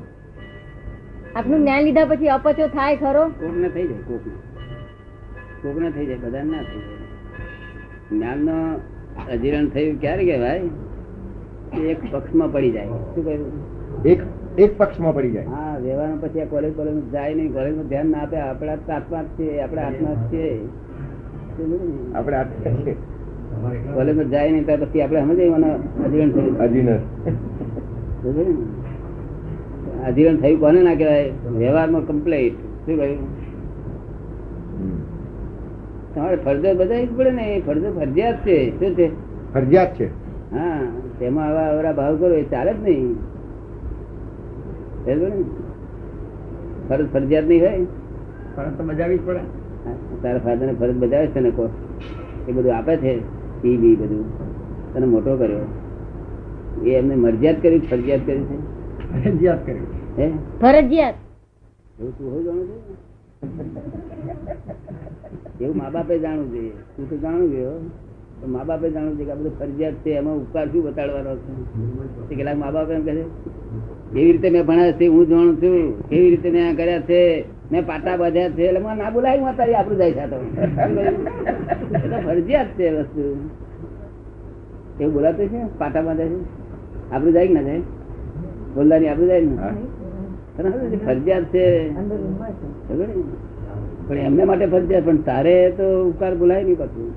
આપનું 1.37 1.61
જ્ઞાન 1.61 1.83
લીધા 1.83 2.05
પછી 2.05 2.29
અપચો 2.29 2.67
થાય 2.67 2.97
ખરો? 2.97 3.29
કોકને 3.29 3.69
થઈ 3.69 3.89
જાય 3.89 3.99
કોકને 3.99 4.33
કોકને 5.63 5.91
થઈ 5.91 6.07
જાય 6.07 6.17
બધા 6.17 6.43
ના 6.43 6.63
થઈ 6.63 6.81
જાય. 6.81 6.97
જ્ઞાન 8.11 8.39
નો 8.39 8.81
અજીરણ 9.33 9.69
થયું 9.69 10.01
ક્યારે 10.01 10.25
કહેવાય? 10.25 10.61
કે 11.73 11.81
એક 11.81 12.13
પક્ષમાં 12.13 12.53
પડી 12.53 12.71
જાય. 12.71 12.87
શું 12.87 13.25
કહ્યું? 13.25 14.03
એક 14.03 14.21
એક 14.59 14.79
પક્ષમાં 14.79 15.15
પડી 15.15 15.31
જાય. 15.31 15.47
હા 15.47 15.79
વ્યવહાર 15.83 16.17
પછી 16.21 16.41
આ 16.41 16.45
કોલેજ 16.45 16.77
કોલેજ 16.77 16.95
જાય 17.13 17.35
નહીં. 17.35 17.53
કોલેજનું 17.53 17.89
ધ્યાન 17.89 18.11
ના 18.11 18.19
આપે. 18.19 18.37
આપણા 18.37 18.73
આત્મા 18.97 19.23
જ 19.23 19.27
છે 19.39 19.61
આપણા 19.61 19.83
આત્મા 19.83 20.15
જ 20.15 20.33
છે. 20.33 20.67
સમજ્યું 21.57 22.15
આત્મા 22.17 22.83
છે. 22.85 22.95
કોલેજમાં 23.95 24.29
જાય 24.31 24.51
નહીં 24.53 24.65
ત્યાર 24.67 24.81
પછી 24.85 25.03
આપણે 25.03 25.21
સમજાય 25.21 25.51
મને 25.51 25.71
અજીવન 26.05 26.31
થયું. 26.31 26.61
અજીવન. 26.61 26.99
સમજ્યું 30.05 30.37
થયું 30.41 30.61
કોને 30.61 30.83
ના 30.83 30.95
કહેવાય? 30.95 31.31
વ્યવહારમાં 31.59 32.07
કમ્પ્લેટ 32.07 32.55
શું 32.87 32.97
કહ્યું? 32.97 33.19
તમારે 36.15 36.37
ફરજો 36.37 36.75
બધા 36.75 37.05
જ 37.05 37.09
પડે 37.17 37.31
ને. 37.31 37.45
એ 37.57 37.61
ફરજો 37.61 37.89
ફરજિયાત 37.93 38.47
છે. 38.47 38.57
શું 38.79 38.95
છે? 38.95 39.07
ફરજિયાત 39.55 39.91
છે. 39.95 40.07
હા 40.53 40.81
તેમાં 41.19 41.47
આવા 41.49 41.67
અવરા 41.73 41.93
ભાવ 41.93 42.17
કરો 42.17 42.35
એ 42.35 42.43
ચાલે 42.43 42.73
જ 42.73 42.77
નહીં? 42.83 43.17
ફરજ 46.89 47.07
ફરજિયાત 47.13 47.45
નહીં 47.45 47.61
હોય? 47.61 47.87
ફરજ 48.57 48.79
તો 48.79 48.85
બજાવી 48.85 49.19
જ 49.19 49.21
પડે. 49.27 49.41
તારા 50.23 50.39
ફાધર 50.39 50.67
ને 50.67 50.73
ફરજ 50.73 50.97
બજાવે 50.97 51.27
છે 51.27 51.41
ને 51.41 51.51
કો 51.51 51.71
એ 52.49 52.53
બધું 52.53 52.77
આપે 52.77 52.97
છે? 52.97 53.21
ફી 53.63 53.77
બી 53.77 53.97
બધું. 53.97 54.25
તને 54.95 55.07
મોટો 55.07 55.37
કર્યો. 55.37 55.61
એ 56.85 56.95
એમને 56.95 57.15
મરજિયાત 57.15 57.63
કર્યું 57.63 57.81
ફરજિયાત 57.81 58.21
કર્યું 58.27 58.49
છે? 58.49 58.57
ફરજિયાત 59.25 59.67
કર્યું. 59.67 59.87
હે? 60.19 60.33
ફરજિયાત. 60.61 61.15
એવું 62.01 62.19
તું 62.19 62.33
હોય 62.33 62.45
જાણું 62.45 62.69
છે? 62.69 62.75
એવું 65.65 65.77
મા 65.77 65.91
બાપે 65.91 66.19
જાણવું 66.19 66.51
જોઈએ. 66.51 66.73
તું 66.97 67.11
તો 67.11 67.17
જાણવું 67.17 67.51
ગયો. 67.51 67.73
મા 68.47 68.65
બાપે 68.65 68.91
જાણવું 68.91 69.19
છે 69.19 69.25
કે 69.25 69.31
આ 69.31 69.35
બધું 69.35 69.59
ફરજિયાત 69.59 69.95
છે. 69.95 70.11
એમાં 70.11 70.37
ઉપકાર 70.37 70.73
શું 70.73 70.85
બતાડવાનો 70.85 71.37
છે? 71.37 72.35
કેટલાક 72.35 72.57
મા 72.57 72.71
બાપ 72.71 72.91
એમ 72.91 73.05
કહે 73.05 73.15
છે. 73.15 73.25
એવી 74.11 74.33
રીતે 74.33 74.51
મેં 74.51 74.67
ભણ્યા 74.67 74.93
છે 74.93 75.07
હું 75.07 75.29
જાણું 75.29 75.63
છું 75.63 76.09
કેવી 76.09 76.31
રીતે 76.31 76.51
મેં 76.51 76.69
આ 76.69 76.73
કર્યા 76.73 77.01
છે 77.01 77.45
મેં 77.73 77.87
પાટા 77.87 78.17
બાંધ્યા 78.17 78.51
છે 78.51 78.63
એટલે 78.67 78.81
ના 78.95 79.11
બોલાય 79.11 79.39
હું 79.39 79.57
તારી 79.57 79.75
આપણું 79.75 79.99
જાય 79.99 80.13
છે 80.13 80.27
ફરજિયાત 82.25 82.67
છે 82.67 82.91
વસ્તુ. 82.91 83.51
એવું 85.01 85.13
બોલાતું 85.15 85.49
છે? 85.49 85.79
પાટા 85.79 86.03
બાંધે 86.03 86.25
છે? 86.29 86.39
આપણું 87.13 87.33
જાય 87.33 87.47
કે 87.47 87.55
ના 87.55 87.63
જાય? 87.63 87.81
બોલવાની 88.75 89.09
આપણું 89.09 89.29
જાય 89.29 89.41
ને? 89.41 90.99
ફરજિયાત 91.07 91.43
છે? 91.43 91.91
પણ 94.09 94.17
એમને 94.17 94.45
માટે 94.45 94.67
ફરજિયાત 94.67 95.05
પણ 95.05 95.17
તારે 95.17 95.71
તો 95.71 96.09
ઉપકાર 96.09 96.35
બોલાય 96.35 96.65
નહીં 96.65 96.79
પાછું. 96.79 97.11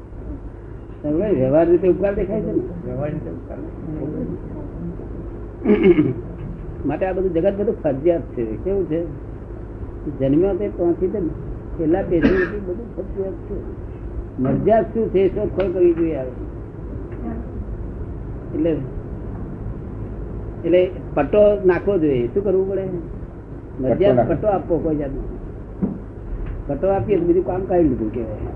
વ્યવહાર 1.40 1.68
રીતે 1.68 1.88
ઉપકાર 1.88 2.14
દેખાય 2.16 2.42
છે 2.42 2.52
ને? 5.66 6.14
માટે 6.84 7.04
આ 7.06 7.14
બધું 7.14 7.34
જગત 7.36 7.56
બધું 7.60 7.78
ફરજિયાત 7.84 8.24
છે. 8.36 8.44
કેવું 8.64 8.86
છે? 8.88 9.00
જન્મ્યો 10.20 10.56
તે 10.56 10.66
પહોંચી 10.70 11.12
તે 11.12 11.20
છેલ્લા 11.78 12.04
પેઢી 12.04 12.62
બધું 12.68 12.90
ફરજિયાત 12.96 13.38
છે. 13.48 13.56
મરજિયાત 14.40 14.88
શું 14.94 15.06
છે 15.10 15.22
શોધખોળ 15.30 15.72
કરવી 15.74 15.94
જોઈએ 15.94 16.18
આવે 16.18 16.34
એટલે 18.54 18.72
એટલે 20.64 20.82
પટ્ટો 21.16 21.42
નાખવો 21.66 21.94
જોઈએ. 21.98 22.28
શું 22.34 22.44
કરવું 22.44 22.68
પડે? 22.68 22.86
મરજિયાત. 23.80 24.28
પટ્ટો 24.28 24.48
આપવો 24.48 24.80
કોઈ 24.80 24.98
જાતનો. 24.98 25.22
પટ્ટો 26.68 26.88
આપીએ 26.90 27.18
બીજું 27.22 27.46
કામ 27.46 27.66
કાઢી 27.66 27.90
લીધું 27.90 28.12
કેવાય. 28.12 28.52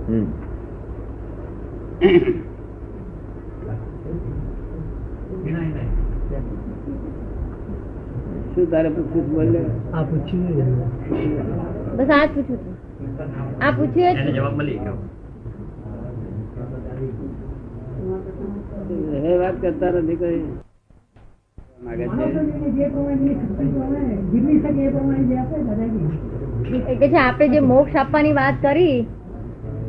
શું 8.57 8.69
તારે 8.69 8.89
પૂછવું 8.91 9.25
બોલે 9.31 9.59
આ 9.93 10.03
પૂછ્યું 10.03 10.69
બસ 11.97 12.11
આ 12.11 12.21
જ 12.27 12.45
આ 13.61 13.71
પૂછ્યું 13.73 14.21
એને 14.21 14.31
જવાબ 14.33 14.55
મળી 14.57 14.79
ગયો. 14.79 14.97
હે 19.17 19.33
વાત 19.41 19.59
કરતા 19.61 19.91
નથી 19.97 20.17
કઈ. 20.17 20.39
માગે 21.83 22.05
છે. 22.07 22.25
એ 26.85 26.95
કે 26.95 27.07
છે 27.07 27.19
આપણે 27.19 27.47
જે 27.49 27.61
મોક્ષ 27.63 27.95
આપવાની 27.95 28.33
વાત 28.33 28.57
કરી 28.63 28.97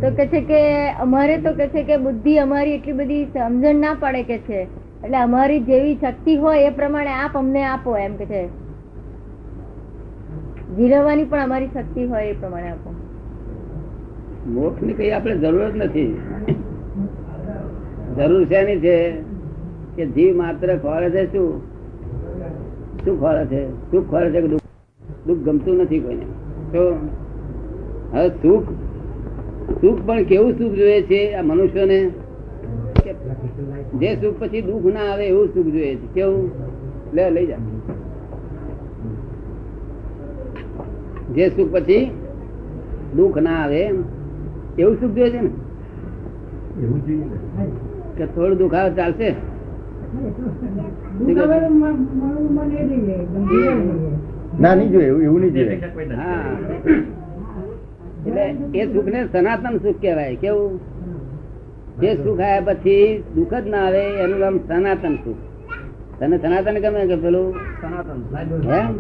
તો 0.02 0.10
કે 0.12 0.26
છે 0.28 0.40
કે 0.50 0.60
અમારે 0.98 1.38
તો 1.42 1.54
કે 1.54 1.66
છે 1.70 1.82
કે 1.84 1.96
બુદ્ધિ 2.04 2.34
અમારી 2.38 2.75
એટલી 2.75 2.98
બધી 3.00 3.25
સમજણ 3.32 3.80
ના 3.80 3.94
પડે 3.96 4.22
કે 4.25 4.38
છે. 4.46 4.60
એટલે 5.05 5.17
અમારી 5.17 5.61
જેવી 5.61 5.95
શક્તિ 5.95 6.37
હોય 6.37 6.59
એ 6.59 6.71
પ્રમાણે 6.71 7.11
આપ 7.11 7.37
અમને 7.37 7.64
આપો 7.64 7.97
એમ 7.97 8.17
કે 8.17 8.26
છે. 8.26 8.49
જીરવવાની 10.76 11.25
પણ 11.25 11.40
અમારી 11.40 11.67
શક્તિ 11.67 12.07
હોય 12.07 12.23
એ 12.23 12.33
પ્રમાણે 12.33 12.71
આપો. 12.71 12.95
મોક્ષની 14.47 14.93
કઈ 14.93 15.11
આપણે 15.11 15.37
જરૂર 15.37 15.75
નથી. 15.75 16.21
જરૂર 18.17 18.45
શેની 18.45 18.81
છે? 18.81 19.12
કે 19.97 20.07
જીવ 20.07 20.37
માત્ર 20.37 20.76
ખોળે 20.76 21.11
છે 21.11 21.33
શું? 21.33 21.62
શું 23.05 23.21
ખોળે 23.21 23.47
છે? 23.47 23.90
સુખ 23.90 24.11
ખોળે 24.11 24.31
છે 24.31 24.40
દુઃખ 25.26 25.38
ગમતું 25.38 25.76
નથી 25.76 25.99
કોઈને. 25.99 26.26
તો 26.73 26.97
હવે 28.12 28.28
સુખ 28.28 28.62
સુખ 29.81 30.07
પણ 30.07 30.23
કેવું 30.23 30.59
સુખ 30.59 30.73
જોઈએ 30.73 31.02
છે 31.02 31.35
આ 31.35 31.43
મનુષ્યને? 31.43 32.11
જે 33.95 34.16
સુખ 34.16 34.37
પછી 34.38 34.62
દુઃખ 34.62 34.85
ના 34.85 35.00
આવે 35.00 35.26
એવું 35.26 35.49
સુખ 35.54 35.66
જોઈએ 35.66 35.97
છે. 35.97 36.07
કેવું? 36.14 36.50
લે 37.12 37.30
લઈ 37.30 37.47
જા. 37.47 37.57
જે 41.35 41.49
સુખ 41.49 41.73
પછી 41.73 42.11
દુઃખ 43.16 43.37
ના 43.37 43.50
આવે 43.50 43.92
એવું 44.78 45.00
સુખ 45.00 45.14
જોઈએ 45.14 45.30
છે 45.30 45.40
ને? 45.40 45.50
એવું 46.83 47.07
જોઈએ 47.07 47.25
કે 48.16 48.26
થોડું 48.26 48.59
દુઃખ 48.59 48.75
આવે 48.75 48.95
ચાલશે. 48.95 49.35
ના 54.59 54.75
નહીં 54.75 54.92
જોઈએ 54.92 55.07
એવું 55.07 55.40
નહીં 55.40 55.54
જોઈએ. 55.54 55.80
હા. 56.14 56.45
એટલે 58.26 58.54
એ 58.75 58.87
સુખ 58.92 59.04
ને 59.04 59.26
સનાતન 59.33 59.78
સુખ 59.78 60.00
કહેવાય. 60.00 60.37
કેવું? 60.37 60.80
જે 62.00 62.14
સુખ 62.14 62.40
આવ્યા 62.40 62.61
પછી 62.61 63.25
દુઃખ 63.35 63.55
જ 63.55 63.67
ના 63.67 63.78
આવે 63.78 63.99
એનું 63.99 64.38
નામ 64.38 64.59
સનાતન 64.59 65.14
સુખ. 65.17 65.37
તને 66.19 66.38
સનાતન 66.38 66.78
ગમે 66.78 67.07
કે 67.07 67.17
પેલું? 67.17 67.52
સનાતન. 67.52 68.99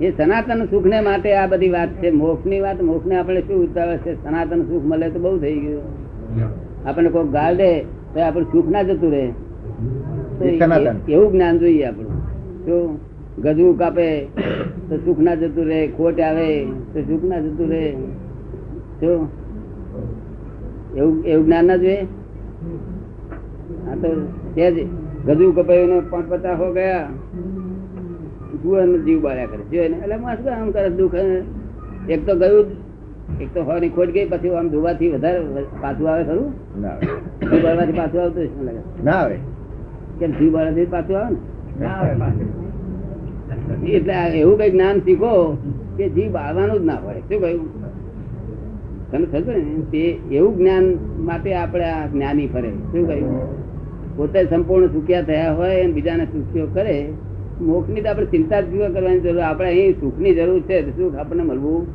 એ 0.00 0.10
સનાતન 0.10 0.64
સુખ 0.64 0.86
ને 0.86 1.00
માટે 1.00 1.34
આ 1.34 1.46
બધી 1.46 1.70
વાત 1.70 1.88
છે. 1.88 2.10
મોક્ષની 2.10 2.60
વાત 2.60 2.82
મોક્ષ 2.82 3.06
ને 3.06 3.18
આપણે 3.18 3.40
શું 3.40 3.70
ઉતાવે 3.70 3.96
છે? 3.96 4.24
સનાતન 4.24 4.62
સુખ 4.62 4.84
મળે 4.84 5.10
તો 5.10 5.20
બહુ 5.20 5.38
થઈ 5.38 5.58
ગયું. 5.58 5.82
આપણને 6.86 7.08
કોઈ 7.08 7.28
ગાળ 7.28 7.54
દે 7.54 7.80
તો 7.82 8.20
આપણે 8.20 8.44
સુખ 8.44 8.68
ના 8.68 8.82
જતું 8.82 9.10
રહે. 9.10 9.28
તો 10.38 10.44
એ 10.44 10.58
સનાતન. 10.58 10.96
એ- 11.08 11.12
એવું 11.12 11.32
જ્ઞાન 11.32 11.58
જોઈએ 11.58 11.84
આપણું. 11.84 12.12
જો 12.66 12.98
ગજવું 13.42 13.78
કાપે 13.78 14.20
તો 14.88 14.96
સુખ 14.96 15.18
ના 15.18 15.34
જતું 15.34 15.64
રહે. 15.64 15.86
ખોટ 15.86 16.20
આવે 16.20 16.64
તો 16.64 17.00
સુખ 17.00 17.24
ના 17.24 17.38
જતું 17.38 17.70
રહે. 17.70 17.92
જો 19.02 19.28
એવું 20.96 21.16
એવું 21.24 21.44
જ્ઞાન 21.46 21.66
ના 21.66 21.76
જોઈએ? 21.76 22.06
હા 23.86 23.94
તો 23.94 24.08
છે 24.54 24.66
જ. 24.74 24.78
ગજવું 25.26 25.54
કપાયું 25.54 25.88
ને 25.88 26.00
પાંચ 26.10 26.26
પચાસ 26.30 26.58
હો 26.58 26.66
ગયા. 26.72 27.08
જુએ 28.62 28.82
જીવ 29.04 29.18
બાળ્યા 29.22 29.46
કરે. 29.46 29.62
જુએ 29.70 29.88
ને 29.88 29.96
એટલે 29.96 30.16
માસ 30.16 30.46
આમ 30.46 30.72
કરે 30.72 30.90
દુઃખ 30.90 31.18
એક 32.08 32.20
તો 32.26 32.36
ગયું. 32.36 32.66
એક 33.40 33.48
તો 33.54 33.60
હોવાની 33.60 33.88
ખોટ 33.88 34.10
ગઈ 34.10 34.26
પછી 34.26 34.54
આમ 34.54 34.68
ધોવાથી 34.68 35.08
વધારે 35.08 35.64
પાછું 35.80 36.10
આવે 36.10 36.24
ખરું. 36.24 36.48
જીવ 37.40 37.62
બાળવાથી 37.62 37.92
પાછું 37.92 38.20
આવતું 38.22 38.46
શું 38.46 38.64
લાગે. 38.66 38.82
ના 39.04 39.18
આવે. 39.22 39.38
કેમ 40.18 40.30
જીવ 40.30 40.52
બાળવાથી 40.52 40.86
પાછું 40.86 41.16
આવે 41.16 42.12
ને? 42.18 42.28
એટલે 43.92 44.14
એવું 44.40 44.56
કઈ 44.58 44.70
જ્ઞાન 44.70 44.96
શીખો 45.00 45.32
કે 45.96 46.04
જીવ 46.08 46.30
બાળવાનું 46.32 46.78
જ 46.80 46.84
ના 46.84 46.96
પડે 46.96 47.20
શું 47.28 47.40
કહ્યું? 47.40 47.68
તમે 49.14 49.26
થતું 49.26 49.54
ને? 49.54 49.80
તે 49.90 50.02
એવું 50.36 50.56
જ્ઞાન 50.58 50.86
માટે 51.18 51.54
આપણે 51.54 51.84
આ 51.84 52.06
જ્ઞાની 52.06 52.46
ફરે. 52.46 52.70
શું 52.70 53.06
કહ્યું? 53.06 53.36
પોતે 54.16 54.40
સંપૂર્ણ 54.44 54.86
સુખ્યા 54.86 55.22
થયા 55.22 55.52
હોય 55.52 55.82
અને 55.82 55.92
બીજાને 55.92 56.24
સુખ્યો 56.24 56.66
કરે 56.66 56.96
મોક્ષની 57.60 58.00
તો 58.00 58.10
આપણે 58.10 58.26
ચિંતા 58.26 58.60
જ 58.60 58.64
કરવાની 58.94 59.20
જરૂર? 59.20 59.40
આપણે 59.40 59.68
અહીં 59.68 59.92
સુખની 60.00 60.34
જરૂર 60.34 60.60
છે 60.60 60.90
સુખ 60.96 61.14
આપણને 61.14 61.42
મળવું? 61.42 61.86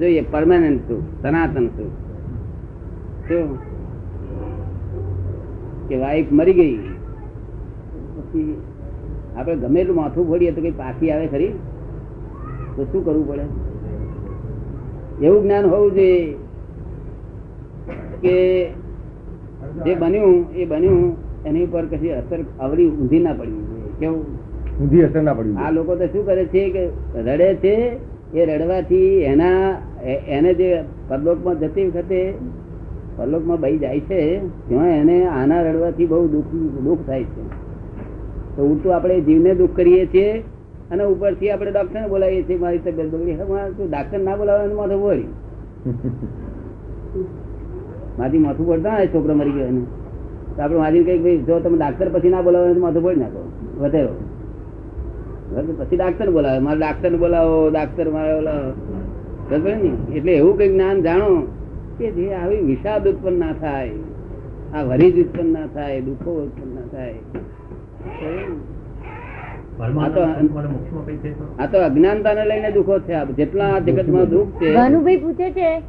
જોઈએ 0.00 0.22
પરમાનન્ટ 0.30 0.80
સુખ, 0.88 1.02
સનાતન 1.22 1.66
સુખ. 1.66 1.94
શું? 3.28 3.48
કે 5.88 5.96
વાઈફ 5.96 6.32
મરી 6.32 6.52
ગઈ, 6.52 6.76
પછી 8.14 8.56
આપણે 9.36 9.56
ગમે 9.56 9.80
એટલું 9.80 9.96
માથું 9.96 10.26
ફોડીએ 10.26 10.52
તો 10.52 10.60
કઈ 10.60 10.70
પાછી 10.70 11.10
આવે 11.10 11.26
ખરી? 11.26 11.52
તો 12.76 12.84
શું 12.84 13.04
કરવું 13.04 13.28
પડે? 13.28 13.71
એવું 15.22 15.42
જ્ઞાન 15.42 15.66
હોવું 15.66 15.90
જોઈએ 15.94 16.36
કે 18.22 18.36
જે 19.84 19.92
બન્યું 19.96 20.32
એ 20.54 20.66
બન્યું 20.66 21.02
એની 21.44 21.64
ઉપર 21.64 21.84
કશી 21.88 22.14
અસર 22.14 22.38
અવળી 22.60 22.88
ઊંધી 22.92 23.20
ના 23.20 23.34
પડવી 23.34 23.66
જોઈએ 23.68 23.92
કેવું? 23.98 24.24
ઊંધી 24.80 25.04
અસર 25.04 25.22
ના 25.22 25.34
પડવી 25.34 25.58
આ 25.58 25.70
લોકો 25.72 25.92
તો 25.96 26.06
શું 26.08 26.24
કરે 26.24 26.44
છે 26.46 26.62
કે 26.70 26.82
રડે 27.26 27.48
છે 27.62 27.74
એ 28.34 28.46
રડવાથી 28.48 29.24
એના 29.24 29.62
એને 30.30 30.50
જે 30.54 30.68
પરલોકમાં 31.08 31.56
જતી 31.62 31.86
વખતે 31.88 32.20
પરલોકમાં 33.16 33.60
બહી 33.60 33.78
જાય 33.78 34.00
છે 34.08 34.20
ત્યાં 34.68 34.94
એને 35.00 35.16
આના 35.30 35.62
રડવાથી 35.64 36.06
બહુ 36.06 36.22
દુઃખ 36.28 36.52
દુઃખ 36.80 37.04
થાય 37.06 37.26
છે. 37.26 37.42
તો 38.54 38.62
ઉલટું 38.64 38.94
આપણે 38.94 39.20
જીવને 39.22 39.52
દુઃખ 39.54 39.74
કરીએ 39.74 40.06
છીએ 40.08 40.30
અને 40.92 41.02
ઉપરથી 41.12 41.50
આપણે 41.52 41.70
ડોક્ટરને 41.74 42.08
બોલાવીએ 42.12 42.42
છીએ, 42.48 42.58
મારી 42.64 42.82
તબિયત 42.84 43.08
બગડી. 43.12 43.36
તું 43.76 43.86
ડાક્ટર 43.92 44.20
ના 44.26 44.36
બોલાવવાનું 44.40 44.76
માથું 44.80 45.00
બોલી 45.04 45.30
માથી 48.18 48.42
માથું 48.44 48.66
પડતા 48.68 48.94
હોય, 48.96 49.08
છોકરો 49.14 49.34
મરી 49.40 49.54
ગયો 49.56 49.68
એને. 49.72 49.82
તો 50.54 50.58
આપણે 50.62 50.78
માજી 50.82 51.04
કઈ 51.08 51.18
ભાઈ, 51.24 51.42
જો 51.48 51.54
તમે 51.64 51.76
ડાક્ટર 51.80 52.08
પછી 52.14 52.32
ના 52.34 52.44
બોલાવો 52.46 52.66
માથું 52.84 53.02
પડી 53.04 53.20
નાખો. 53.22 53.42
વધેરો. 53.80 54.12
પછી 55.78 55.98
ડાક્ટર 56.00 56.28
બોલાવે. 56.36 56.60
મારે 56.66 56.78
ડાક્ટર 56.82 57.14
બોલાવો 57.22 57.56
ડાક્ટર 57.70 58.06
મારે 58.16 58.32
બોલાવો. 58.38 58.70
એટલે 60.16 60.32
એવું 60.32 60.54
કઈ 60.58 60.70
જ્ઞાન 60.74 60.98
જાણો 61.06 61.30
કે 61.96 62.06
જે 62.16 62.24
આવી 62.34 62.62
વિષાદ 62.68 63.04
ઉત્પન્ન 63.10 63.36
ના 63.42 63.54
થાય, 63.62 63.96
આ 64.74 64.82
વરિજ 64.90 65.16
ઉત્પન્ન 65.22 65.48
ના 65.56 65.68
થાય, 65.74 65.98
દુઃખો 66.06 66.30
ઉત્પન્ન 66.44 66.70
ના 66.76 66.86
થાય. 66.92 67.20
આ 69.82 70.08
તો- 70.08 70.24
અજ્ઞાનતા 70.24 71.84
અજ્ઞાનતાને 71.84 72.44
લઈને 72.44 72.70
દુઃખો 72.70 72.98
છે. 72.98 73.24
જેટલા 73.24 73.78
જગતમાં 73.78 74.28
દુઃખ 74.28 74.48
છે. 74.48 74.74
ભાનુભાઈ 74.74 75.16
પૂછે 75.16 75.50
છે 75.50 75.80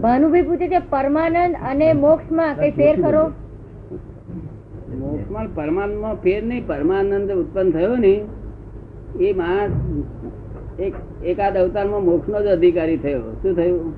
ભાનુભાઈ 0.00 0.42
પૂછે 0.42 0.68
છે 0.68 0.78
પરમાનંદ 0.78 1.56
અને 1.70 1.92
મોક્ષમાં 1.92 2.54
કઈ 2.54 2.70
ફેર 2.70 3.02
ખરો? 3.02 3.30
મોક્ષમાં 4.98 5.54
પરમાનંદમાં 5.54 6.14
ફેર 6.14 6.44
નહીં 6.44 6.66
પરમાનંદ 6.66 7.32
ઉત્પન્ન 7.32 7.70
થયો 7.70 7.96
ને 7.96 8.24
એ 9.20 9.32
માણસ 9.32 9.70
એક 10.80 10.94
એકાદ 11.24 11.56
અવતારમાં 11.56 12.04
મોક્ષનો 12.04 12.42
જ 12.42 12.46
અધિકારી 12.46 12.96
થયો. 12.96 13.20
શું 13.42 13.56
થયું? 13.56 13.92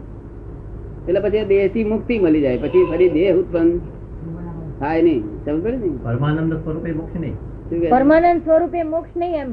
એટલે 1.08 1.20
પછી 1.20 1.44
દેહથી 1.44 1.84
મુક્તિ 1.84 2.18
મળી 2.18 2.40
જાય. 2.40 2.58
પછી 2.58 2.86
ફરી 2.90 3.08
દેહ 3.08 3.36
ઉત્પન્ન 3.36 3.78
થાય 4.78 5.02
નહીં. 5.02 5.20
સમજ 5.20 5.64
પડે 5.64 5.76
ને? 5.76 5.90
પરમાનંદ 6.04 6.54
સ્વરૂપે 6.54 6.92
મોક્ષ 6.92 7.20
નહીં? 7.20 7.47
પરમાનંદ 7.90 8.40
સ્વરૂપે 8.42 8.82
મોક્ષ 8.82 9.16
નહીં 9.16 9.34
એમ. 9.36 9.50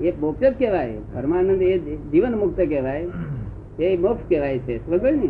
એ 0.00 0.12
મોક્ષ 0.20 0.40
જ 0.40 0.52
કેવાય 0.52 0.92
પરમાનંદ 1.14 1.62
એ 1.62 1.78
જીવન 2.12 2.34
મુક્ત 2.34 2.60
કેવાય 2.60 3.06
એ 3.80 3.96
મોક્ષ 3.96 4.28
કેવાય 4.28 4.58
છે. 4.58 4.78
સમજ 4.86 5.02
ને? 5.02 5.28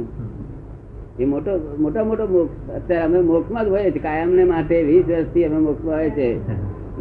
એ 1.23 1.25
મોટો 1.25 1.77
મોટા 1.81 2.05
મોટો 2.05 2.27
મોક્ષ. 2.27 2.71
અત્યારે 2.71 3.05
અમે 3.05 3.21
મોક્ષમાં 3.21 3.65
જ 3.65 3.69
હોય 3.69 3.91
છે 3.91 3.99
કાયમ 3.99 4.35
ને 4.35 4.45
માટે 4.45 4.83
વીસ 4.83 5.05
વર્ષથી 5.09 5.45
અમે 5.45 5.59
મોક્ષમાં 5.59 5.95
હોય 5.95 6.11
છે 6.11 6.29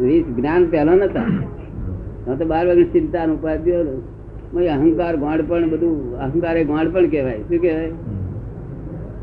વીસ 0.02 0.24
જ્ઞાન 0.36 0.66
પહેલા 0.70 0.94
નતા. 0.94 1.26
ન 2.28 2.34
તો 2.34 2.44
બાર 2.44 2.66
વાગે 2.66 2.84
ચિંતા 2.84 3.26
નું 3.26 3.38
મય 4.54 4.68
અહંકાર 4.68 5.16
ગોળ 5.16 5.42
પણ 5.48 5.70
બધું 5.70 6.18
અહંકાર 6.18 6.56
એ 6.56 6.64
ગોળ 6.64 6.88
પણ 6.88 7.06
કહેવાય. 7.08 7.38
શું 7.38 7.58
કહેવાય? 7.60 7.90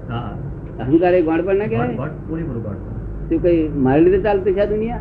હા. 0.09 0.37
અહંકાર 0.79 1.13
એ 1.13 1.21
ગોળ 1.21 1.41
પણ 1.41 1.55
ના 1.55 1.67
કેવાય 1.67 1.87
કહેવાય. 1.87 2.75
શું 3.29 3.41
કઈ 3.43 3.67
મારી 3.67 4.03
રીતે 4.03 4.23
ચાલતું 4.23 4.53
છે 4.53 4.65
દુનિયા? 4.65 4.99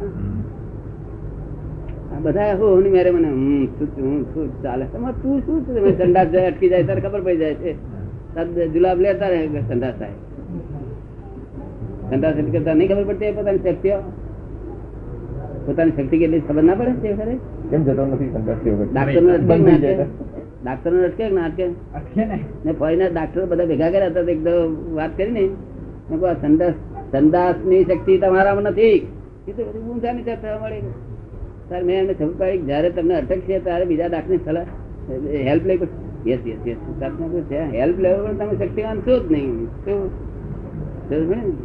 બધા 2.24 2.54
હું 2.60 2.86
મેરે 2.94 3.10
મને 3.10 3.28
હું 3.28 3.66
શું 3.78 3.88
હું 4.04 4.20
શું 4.32 4.46
ચાલે? 4.62 4.84
તું 5.22 5.36
શું 5.46 5.58
છે? 5.66 5.70
તમે 5.74 5.90
સંડાસ 5.98 6.28
જાય 6.32 6.48
અટકી 6.52 6.70
જાય 6.72 6.84
તારે 6.88 7.00
ખબર 7.00 7.20
પડી 7.20 7.40
જાય 7.42 7.56
છે. 7.62 7.72
જુલાબ 8.74 8.98
લેતા 9.00 9.28
રહે 9.32 9.40
કે 9.54 9.60
સંડાસ 9.68 9.94
થાય. 9.98 10.16
સંડાસ 12.10 12.34
કરતા 12.54 12.74
નહીં 12.74 12.88
ખબર 12.90 13.04
પડતી 13.10 13.32
પોતાની 13.38 13.62
શક્તિઓ 13.66 13.98
પોતાની 15.66 15.94
શક્તિ 15.96 16.16
કેટલી 16.22 16.42
ખબર 16.48 16.62
ના 16.68 16.76
પડે 16.80 16.92
છે 17.02 17.10
ખરે 17.18 17.34
કેમ 17.70 17.80
જતો 17.86 18.02
નથી 18.06 18.30
સંતોષ 18.34 18.60
ડાક્ટર 18.92 19.22
નો 19.22 19.30
અટકે 19.34 19.48
બંધ 19.50 19.66
થઈ 19.68 19.80
જાય. 19.84 20.06
ડાક્ટર 20.62 20.90
નો 20.92 21.00
અટકે 21.08 21.24
ના 21.30 21.46
અટકે? 21.48 21.64
ને. 22.64 22.72
ફોરીના 22.80 23.10
ડાક્ટર 23.14 23.44
બધા 23.50 23.66
ભેગા 23.70 23.90
કર્યા 23.92 24.10
હતા 24.12 24.32
એકદમ 24.34 24.72
વાત 24.98 25.12
કરી 25.18 25.32
ને. 25.32 25.44
સંદાસ 26.42 26.74
સંદાસની 27.12 27.82
શક્તિ 27.84 28.14
તમારામાં 28.18 28.66
નથી. 28.70 28.96
એ 29.48 29.52
તો 29.56 29.62
બધી 29.64 29.82
ઊંઘાની 29.90 30.24
ચર્ચા 30.24 30.56
મળી 30.62 30.82
સર 31.68 31.82
મેં 31.84 32.00
એમને 32.00 32.14
ખબર 32.14 32.34
પડી 32.38 32.58
કે 32.58 32.64
જયારે 32.64 32.90
તમને 32.90 33.14
અટકશે 33.14 33.58
ત્યારે 33.58 33.84
બીજા 33.84 34.06
ડાક્ટરની 34.06 34.38
સલાહ 34.44 34.66
હેલ્પ 35.48 35.66
લઈ 35.66 35.78
યસ 36.26 36.38
યસ 36.46 36.68
યસ 36.68 36.76
હેલ્પ 37.74 37.98
લેવા 37.98 38.24
પણ 38.26 38.36
તમે 38.38 38.54
શક્તિવાન 38.58 39.00
છો 39.00 39.18
જ 39.18 39.32
નહીં. 39.32 39.66
શું? 39.66 40.00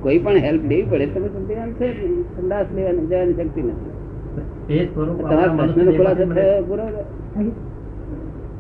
કોઈ 0.02 0.20
પણ 0.20 0.38
હેલ્પ 0.38 0.64
લેવી 0.64 0.88
પડે 0.92 1.06
તમે 1.06 1.28
શક્તિવાન 1.28 1.72
છો 1.72 1.88
જ 1.88 1.98
નહીં. 2.04 2.22
સંદાસ 2.36 2.68
લેવાની 2.76 3.08
જવાની 3.08 3.34
શક્તિ 3.34 3.62
નથી. 3.62 4.86
તમારા 4.86 5.44
આપણા 5.44 5.66
પ્રશ્નનો 5.66 5.92
ખુલાસો 5.92 6.26
થયો 6.34 6.64
પૂરો? 6.68 6.86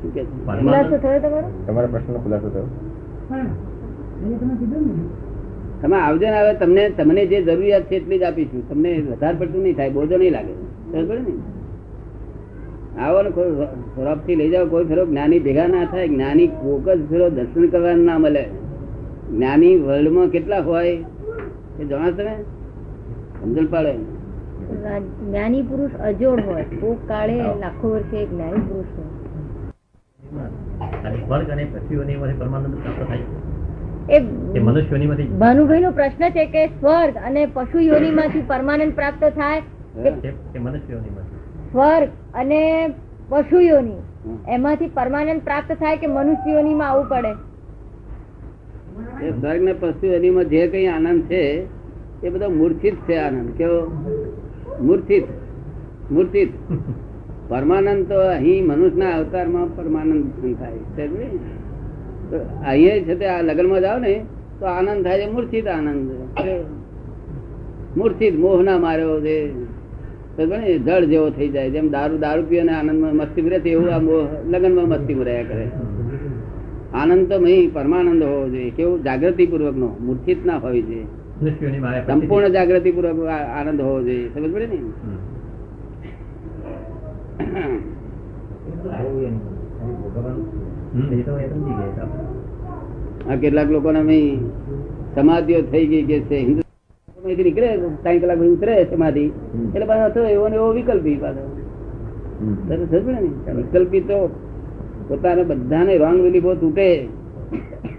શું 0.01 0.13
કે? 0.13 0.23
છે? 0.23 0.45
ખુલાસો 0.45 0.97
થયો 0.97 1.19
તમારો? 1.19 1.47
તમારા 1.67 1.87
પ્રશ્નનો 1.87 2.19
ખુલાસો 2.19 2.49
થયો. 2.49 2.67
તમે 5.81 5.97
આવજો 5.97 6.25
ને 6.25 6.39
હવે. 6.39 6.53
તમને 6.53 6.89
તમને 6.89 7.25
જે 7.25 7.41
જરૂરિયાત 7.41 7.83
છે 7.83 7.95
એટલી 7.95 8.19
જ 8.19 8.23
આપીશું. 8.23 8.69
તમને 8.69 8.91
વધારે 9.11 9.37
પડતું 9.37 9.61
નહીં 9.63 9.75
થાય. 9.75 9.89
બોજો 9.89 10.17
નહીં 10.17 10.31
લાગે. 10.31 10.53
ને 10.53 10.62
આવો 12.99 13.21
ને 13.21 13.29
કોઈ 13.29 13.51
રોપથી 14.05 14.35
લઈ 14.35 14.49
જાઓ 14.49 14.65
કોઈ 14.65 14.85
ફેરો 14.85 15.05
જ્ઞાની 15.05 15.39
ભેગા 15.39 15.67
ના 15.67 15.85
થાય 15.85 16.07
જ્ઞાની 16.07 16.47
કોક 16.47 16.89
જ 16.89 17.09
ફેરો 17.09 17.29
દર્શન 17.29 17.67
કરવા 17.67 17.93
ના 17.93 18.17
મળે. 18.17 18.43
જ્ઞાની 19.31 19.79
વર્લ્ડમાં 19.79 20.27
કેટલા 20.27 20.59
હોય 20.59 20.89
એ 21.79 21.85
જાણો 21.89 22.11
તમે? 22.11 22.35
સમજણ 23.43 23.65
પાડે 23.65 23.93
જ્ઞાની 25.29 25.61
પુરુષ 25.61 25.91
અજોડ 25.99 26.39
હોય 26.45 26.63
કોક 26.63 27.07
કાળે 27.07 27.37
લાખો 27.41 27.89
વર્ષે 27.89 28.25
જ્ઞાની 28.25 28.61
પુરુષ 28.61 28.85
હોય. 28.97 29.09
અને 32.23 32.33
પરમાનંદ 32.39 32.75
પ્રાપ્ત 32.75 33.07
થાય 33.07 33.17
છે. 33.17 33.33
ભાનુભાઈ 35.37 35.79
નો 35.79 35.91
પ્રશ્ન 35.91 36.29
છે 36.29 36.45
કે 36.45 36.67
સ્વર્ગ 36.67 37.15
અને 37.25 37.45
પશુ 37.45 37.79
યોનિમાંથી 37.79 38.41
પરમાનંદ 38.47 38.93
પ્રાપ્ત 38.93 39.23
થાય 39.23 39.61
સ્વર્ગ 41.71 42.09
અને 42.33 42.93
પશુઓની. 43.29 44.01
એમાંથી 44.47 44.87
પરમાનંદ 44.87 45.41
પ્રાપ્ત 45.43 45.71
થાય 45.71 45.97
કે 45.97 46.07
મનુષ્યમાં 46.07 46.89
આવવું 46.89 47.09
પડે? 47.09 47.31
સ્વર્ગ 49.29 49.61
ને 49.61 49.73
પશુઓની 49.73 50.29
માં 50.29 50.45
જે 50.45 50.67
કઈ 50.67 50.87
આનંદ 50.87 51.21
છે 51.21 51.41
એ 52.23 52.29
બધો 52.29 52.49
મૂર્છિત 52.49 52.95
છે 52.95 53.17
આનંદ. 53.17 53.49
કેવો? 53.57 53.79
મૂર્છિત. 54.81 55.23
મૂર્છિત. 56.11 56.49
પરમાનંદ 57.49 58.07
તો 58.07 58.19
અહીં 58.19 58.67
મનુષ્યના 58.67 59.17
અવતારમાં 59.17 59.75
પરમાનંદ 59.75 60.25
થાય 60.59 60.77
છે 60.95 61.03
અહીંયા 62.65 63.05
છે 63.05 63.15
તે 63.15 63.25
આ 63.25 63.41
લગ્નમાં 63.41 63.81
જાઓ 63.81 63.97
ને 63.97 64.25
તો 64.59 64.65
આનંદ 64.65 65.03
થાય 65.03 65.19
છે 65.19 65.31
મૂર્છિત 65.31 65.67
આનંદ. 65.67 66.09
મૂર્છિત 67.97 68.33
મોહ 68.39 68.61
ના 68.63 68.77
માર્યો 68.77 69.21
છે? 69.21 69.37
જળ 70.37 71.05
જેવો 71.05 71.29
થઈ 71.29 71.49
જાય 71.49 71.69
જેમ 71.69 71.89
દારૂ 71.89 72.17
દારૂ 72.17 72.43
પીએ 72.43 72.63
ને 72.63 72.73
આનંદમાં 72.73 73.15
મસ્તી 73.15 73.49
રહે 73.49 73.59
એવું 73.69 73.89
આ 73.93 73.99
લગ્નમાં 74.49 74.87
મસ્તી 74.87 75.13
રહ્યા 75.23 75.43
કરે. 75.43 75.65
આનંદ 76.93 77.29
તો 77.29 77.39
નહીં 77.39 77.73
પરમાનંદ 77.73 78.23
હોવો 78.23 78.47
જોઈએ 78.47 78.71
કેવું 78.71 79.03
જાગૃતિ 79.03 79.45
પૂર્વક 79.47 79.77
નો 79.77 79.89
મૂર્છિત 79.99 80.45
ના 80.45 80.57
હોવી 80.57 80.81
જોઈએ 80.81 81.05
સંપૂર્ણ 82.07 82.49
જાગૃતિ 82.49 82.91
પૂર્વક 82.91 83.19
આ- 83.27 83.47
આનંદ 83.57 83.81
હોવો 83.81 83.99
જોઈએ 84.01 84.29
સમજ 84.29 84.51
પડે 84.53 84.67
ને. 84.67 84.79
આ 93.29 93.37
કેટલાક 93.37 93.69
લોકોને 93.69 94.01
સમાધિઓ 95.15 95.61
થઈ 95.63 95.85
ગઈ 95.87 96.03
કે 96.03 96.17
છે 96.21 96.37
હિન્દુ 96.37 96.62
અહીંથી 97.23 97.45
નીકળે 97.47 97.69
ત્રણ 98.03 98.19
કલાક 98.21 98.39
પછી 98.39 98.53
ઉતરે 98.55 98.73
સમાધિ 98.91 99.25
એટલે 99.73 99.85
પાછો 99.91 100.07
થયો 100.15 100.29
એવો 100.35 100.45
ને 100.51 100.57
એવો 100.61 100.69
વિકલ્પી 100.77 101.17
પાછો. 101.23 101.43
વિકલ્પી 103.59 104.03
તો 104.09 104.17
પોતાને 105.07 105.43
બધાને 105.51 105.93
રોંગ 106.03 106.19
બિલીફો 106.25 106.51
તૂટે. 106.63 106.87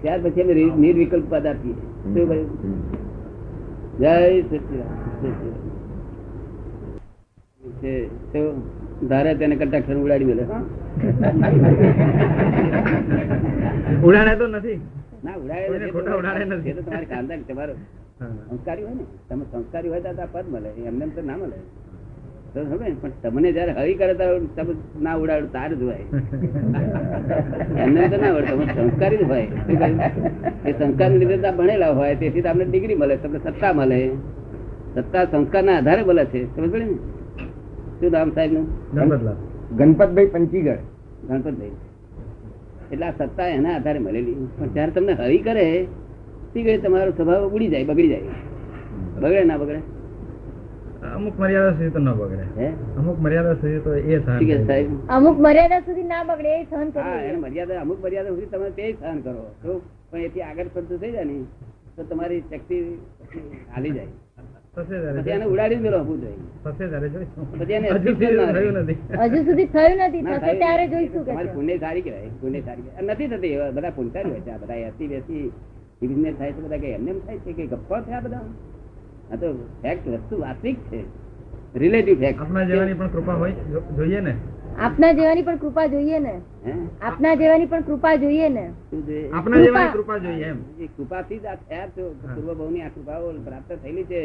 ત્યાર 0.01 0.19
પછી 0.25 0.43
અમે 0.45 0.53
નિર્વિકલ્પ 0.83 1.25
પદ 1.31 1.45
આપીએ 1.51 1.75
શું 2.13 2.25
કહ્યું? 2.29 2.47
જય 4.01 4.13
તો 8.33 8.41
ધારે 9.09 9.31
તેને 9.41 9.55
કટાક્ષર 9.61 9.97
ઉડાડી 10.05 10.29
મળે 10.29 10.45
ઉડાડે 14.07 14.33
તો 14.39 14.45
નથી. 14.53 14.79
ના 15.25 15.35
ઉડાડે 15.41 15.65
ઉડાડે 16.19 16.43
નથી. 16.45 16.73
તમારે 16.87 17.05
કાંદા 17.13 17.43
તમારો. 17.49 17.75
સંસ્કારી 18.19 18.83
હોય 18.83 18.95
ને? 18.95 19.05
તમે 19.29 19.43
સંસ્કારી 19.51 19.89
હોય 19.89 20.01
તો 20.01 20.09
આ 20.23 20.27
પદ 20.33 20.45
મળે 20.53 20.69
એમને 20.89 21.05
તો 21.15 21.21
ના 21.21 21.37
મળે. 21.37 21.57
તો 22.53 22.63
સમજે 22.63 22.91
પણ 23.01 23.11
તમને 23.23 23.49
જયારે 23.55 23.71
હરી 23.77 23.95
કરે 23.99 24.13
તમે 24.13 24.73
ના 25.05 25.15
ઉડાડો 25.21 25.47
તાર 25.55 25.69
જ 25.79 25.81
હોય. 25.83 26.05
એમને 27.83 28.07
તો 28.11 28.17
ના 28.21 28.31
હોય 28.35 28.45
તમે 28.51 28.65
સંસ્કારી 28.75 29.17
જ 29.17 29.25
હોય. 29.31 29.47
એ 30.65 30.71
સંસ્કાર 30.79 31.09
લીધે 31.11 31.51
ભણેલા 31.57 31.91
હોય 31.99 32.15
તેથી 32.21 32.45
તમને 32.47 32.65
ડિગ્રી 32.69 32.97
મળે 33.01 33.15
તમને 33.17 33.39
સત્તા 33.47 33.73
મળે. 33.73 33.99
સત્તા 34.95 35.25
સંસ્કારના 35.33 35.77
આધારે 35.79 36.03
મળે 36.03 36.23
છે. 36.31 36.41
સમજ 36.55 36.71
પડે 36.71 36.85
ને? 36.85 36.97
શું 37.99 38.11
નામ 38.11 38.29
સાહેબનું 38.31 38.65
ગણપતભાઈ 39.77 40.31
પંચીગઢ. 40.33 40.81
ગણપતભાઈ. 41.27 41.75
એટલે 42.91 43.05
આ 43.05 43.13
સત્તા 43.19 43.47
એના 43.59 43.75
આધારે 43.77 43.99
મળેલી. 43.99 44.39
પણ 44.57 44.73
જયારે 44.75 44.91
તમને 44.91 45.13
હરી 45.19 45.43
કરે 45.49 45.67
તે 46.55 46.61
ઘડી 46.61 46.79
તમારો 46.79 47.11
સ્વભાવ 47.11 47.43
ઉડી 47.49 47.69
જાય 47.69 47.85
બગડી 47.85 48.09
જાય. 48.09 48.33
બગડે 49.17 49.43
ના 49.45 49.57
બગડે? 49.57 49.79
અમુક 51.09 51.35
મર્યાદા 51.39 51.73
સુધી 51.73 51.91
તો 51.91 51.99
ન 51.99 52.09
બગડે. 52.13 52.45
અમુક 52.99 53.17
મર્યાદા 53.19 53.55
સુધી 53.55 53.81
તો 53.81 53.91
એ 53.93 54.19
સહન 54.19 54.91
અમુક 55.09 55.37
મર્યાદા 55.39 55.81
સુધી 55.81 56.07
ના 56.07 56.23
બગડે 56.23 56.51
એ 56.53 56.65
સહન 56.65 56.87
હા 56.97 57.19
એને 57.21 57.37
મર્યાદા 57.37 57.81
અમુક 57.81 57.99
મર્યાદા 57.99 58.31
સુધી 58.31 58.51
તમે 58.51 58.69
તે 58.71 58.85
સહન 58.93 59.17
કરો. 59.21 59.43
પણ 60.11 60.21
એથી 60.21 60.43
આગળ 60.43 60.69
પડતું 60.69 60.99
થઈ 60.99 61.11
જાય 61.11 61.25
ને 61.25 61.35
તો 61.97 62.03
તમારી 62.05 62.41
શક્તિ 62.47 62.77
હાલી 63.69 63.93
જાય. 63.93 64.11
પછી 64.77 65.31
એને 65.33 65.45
ઉડાડી 65.45 65.81
મેળો 65.83 65.97
આપવું 65.99 66.19
જોઈએ. 66.21 66.39
હજુ 67.97 68.15
સુધી 68.15 68.47
થયું 68.49 68.79
નથી. 68.79 68.97
હજુ 69.25 69.45
સુધી 69.45 69.69
થયું 69.69 70.01
નથી 70.01 70.21
ના, 70.21 70.33
થશે 70.33 70.41
થાય 70.41 70.57
ત્યારે 70.57 70.85
જોઈશું 70.89 71.23
તમારી 71.25 71.53
પુણ્ય 71.53 71.77
સારી 71.79 72.03
કહેવાય 72.03 72.31
પુણ્ય 72.41 72.61
સારી 72.65 73.05
નથી 73.05 73.27
થતી 73.29 73.53
એવા 73.53 73.71
બધા 73.71 73.91
પુણ્યશાળી 73.91 74.33
હોય 74.33 74.43
છે 74.47 74.59
બધા 74.61 74.79
એસી 74.89 75.07
બેસી 75.07 75.45
બિઝનેસ 76.07 76.35
થાય 76.37 76.51
છે 76.51 76.61
બધા 76.61 76.77
કે 76.77 76.89
એમને 76.91 77.13
થાય 77.27 77.37
છે 77.37 77.53
કે 77.53 77.67
ગપ્પા 77.67 78.01
છે 78.01 78.11
આ 78.11 78.19
બધા? 78.19 78.41
આ 79.31 79.35
તો 79.35 79.53
ફેક્ટ 79.81 80.07
વસ્તુ 80.07 80.41
વાસ્તવિક 80.41 80.77
છે. 80.91 81.01
રિલેટિવ 81.75 82.19
ફેક્ટ 82.19 82.41
આપના 82.41 82.63
જેવાની 82.63 82.93
પણ 82.93 83.07
કૃપા 83.07 83.33
હોય 83.33 83.51
જોઈએ 83.97 84.19
ને. 84.19 84.33
આપના 84.79 85.11
જેવાની 85.11 85.41
પણ 85.41 85.57
કૃપા 85.57 85.85
જોઈએ 85.87 86.19
ને. 86.19 86.33
આપના 87.01 87.35
જેવાની 87.35 87.65
પણ 87.65 87.81
કૃપા 87.81 88.15
જોઈએ 88.15 88.49
ને. 88.49 88.65
આપના 89.33 89.61
જેવાની 89.61 89.93
કૃપા. 89.93 90.17
જોઈએ 90.17 90.45
એમ. 90.45 90.57
કૃપાથી 90.97 91.39
જ 91.39 91.45
આ 91.45 91.55
થયા 91.55 91.87
છો. 91.87 92.03
પૂર્વ 92.35 92.53
ભાવની 92.53 92.81
આ 92.81 92.87
કૃપાઓ 92.87 93.31
પ્રાપ્ત 93.45 93.77
થયેલી 93.83 94.03
છે. 94.03 94.21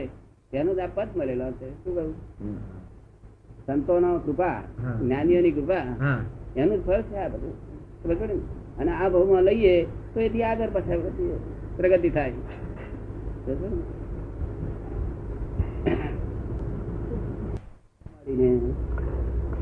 તેનો 0.52 0.74
જ 0.74 0.78
આ 0.78 0.88
પદ 0.94 1.08
મળેલો 1.16 1.50
છે. 1.52 1.68
શું 1.84 1.94
કહ્યું 1.94 2.14
સંતોનો 3.66 4.18
કૃપા 4.18 4.56
જ્ઞાનીઓની 5.02 5.52
કૃપા 5.52 5.82
એનું 6.56 6.76
જ 6.78 6.86
ફળ 6.86 7.02
છે 7.02 7.16
આ 7.16 7.28
બધું. 7.28 7.54
ખબર 8.02 8.14
પડે 8.14 8.34
ને? 8.34 8.59
અને 8.80 8.90
આ 8.90 9.08
ભાવમાં 9.08 9.42
લઈએ 9.42 9.82
તો 9.82 10.20
એથી 10.20 10.42
આગળ 10.42 10.68
પાછળ 10.72 10.98
પ્રગતિ- 11.76 12.10
થાય? 12.10 12.32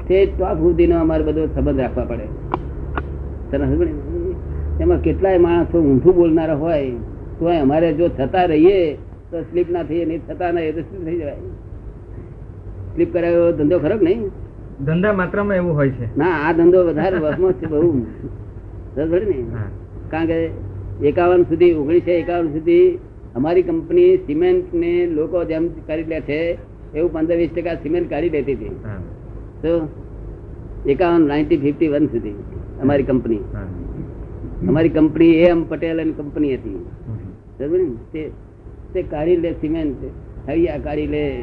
તે 0.08 0.26
ટોપ 0.26 0.58
સુધીનો 0.58 1.00
અમારે 1.00 1.24
બધો 1.24 1.46
સંબંધ 1.46 1.80
રાખવા 1.80 2.04
પડે. 2.04 2.26
તને? 3.50 3.86
એમાં 4.82 4.98
કેટલાય 4.98 5.38
માણસો 5.38 5.80
ઊંધું 5.80 6.14
બોલનારા 6.14 6.54
હોય 6.54 6.90
તો 7.38 7.60
અમારે 7.60 7.92
જો 7.92 8.08
થતા 8.08 8.44
રહીએ 8.44 8.94
તો 9.30 9.42
સ્લીપ 9.42 9.70
ના 9.70 9.82
થઈએ 9.82 10.04
નહીં 10.04 10.26
થતા 10.26 10.50
નહીં 10.50 10.74
તો 10.74 10.80
શું 10.80 11.04
થઈ 11.04 11.18
જવાય. 11.18 11.36
સ્લીપ 12.94 13.12
કરાયો 13.12 13.52
ધંધો 13.52 13.78
ખરો 13.78 13.96
નહીં? 14.02 14.28
ધંધા 14.84 15.12
માત્રામાં 15.12 15.56
એવું 15.56 15.74
હોય 15.74 15.90
છે. 15.90 16.18
ના 16.18 16.48
આ 16.48 16.52
ધંધો 16.52 16.86
વધારે 16.86 17.18
વસમાં 17.18 17.52
છે 17.52 17.66
બહુ. 17.66 18.06
ને? 19.06 19.44
કારણ 20.10 20.26
કે 20.26 20.50
એકાવન 21.02 21.42
સુધી 21.42 21.74
ઓગણીસો 21.74 22.10
એકાવન 22.10 22.46
સુધી 22.46 22.98
અમારી 23.34 23.62
કંપની 23.62 24.16
સિમેન્ટ 24.16 24.74
ને 24.74 25.06
લોકો 25.06 25.44
જેમ 25.44 25.68
કરી 25.86 26.04
લે 26.04 26.20
છે 26.20 26.58
એવું 26.94 27.12
પંદર 27.12 27.36
વીસ 27.36 27.50
ટકા 27.56 27.74
સિમેન્ટ 27.74 28.10
કાઢી 28.10 28.28
લેતી 28.28 28.54
હતી. 28.54 28.70
તો 29.62 29.88
એકાવન 30.86 31.20
નાઇન્ટી 31.20 31.56
ફિફ્ટી 31.56 31.88
વન 31.88 32.06
સુધી 32.06 32.34
અમારી 32.82 33.02
કંપની. 33.02 33.38
અમારી 34.68 34.88
કંપની 34.88 35.34
એ 35.34 35.48
એમ 35.48 35.64
પટેલ 35.64 35.98
એની 35.98 36.12
કંપની 36.12 36.54
હતી. 36.54 36.86
બરાબર 37.58 37.78
ને? 37.78 37.90
તે 38.12 38.30
તે 38.94 39.02
કાઢી 39.02 39.36
લે 39.36 39.52
સિમેન્ટ 39.52 39.96
હળિયા 40.48 40.78
કાઢી 40.78 41.06
લે. 41.06 41.42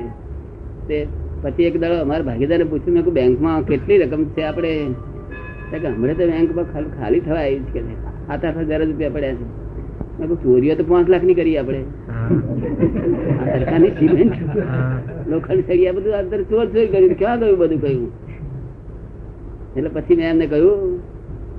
તે 0.88 1.08
પછી 1.42 1.64
એક 1.64 1.80
દાડો 1.80 2.02
અમારા 2.02 2.24
ભાગીદારે 2.24 2.64
પૂછ્યું 2.64 2.94
મેં 2.94 3.04
બેંકમાં 3.04 3.64
કેટલી 3.64 3.98
રકમ 3.98 4.24
છે 4.24 4.44
આપણે? 4.44 4.90
હમણાં 5.72 6.18
તો 6.20 6.26
બેંકમાં 6.32 6.68
ખાલી 6.74 6.94
ખાલી 7.00 7.22
થવા 7.28 7.44
આવી 7.44 7.62
છે 7.74 7.82
સાત 8.28 8.44
આઠ 8.46 8.60
હજાર 8.70 8.82
રૂપિયા 8.90 9.16
પડ્યા 9.16 9.38
છે. 9.40 9.46
મેં 10.20 10.28
ચોરીઓ 10.44 10.74
તો 10.80 10.84
પાંચ 10.92 11.08
લાખની 11.14 11.38
કરી 11.40 11.58
આપણે. 11.62 11.82
આ 13.42 13.58
સરકારની 13.60 13.94
સિમેન્ટ 14.00 14.36
લોખંડ 15.32 15.62
સળિયા 15.68 15.98
બધું 15.98 16.16
અંદર 16.22 16.40
ચોર 16.52 16.66
ચોર 16.74 16.86
કર્યું. 16.94 17.14
ક્યાં 17.22 17.40
ગયું 17.42 17.58
બધું 17.62 17.80
કહ્યું 17.84 18.10
એટલે 19.78 19.90
પછી 19.96 20.18
મેં 20.20 20.28
એમને 20.34 20.46
કહ્યું 20.54 20.80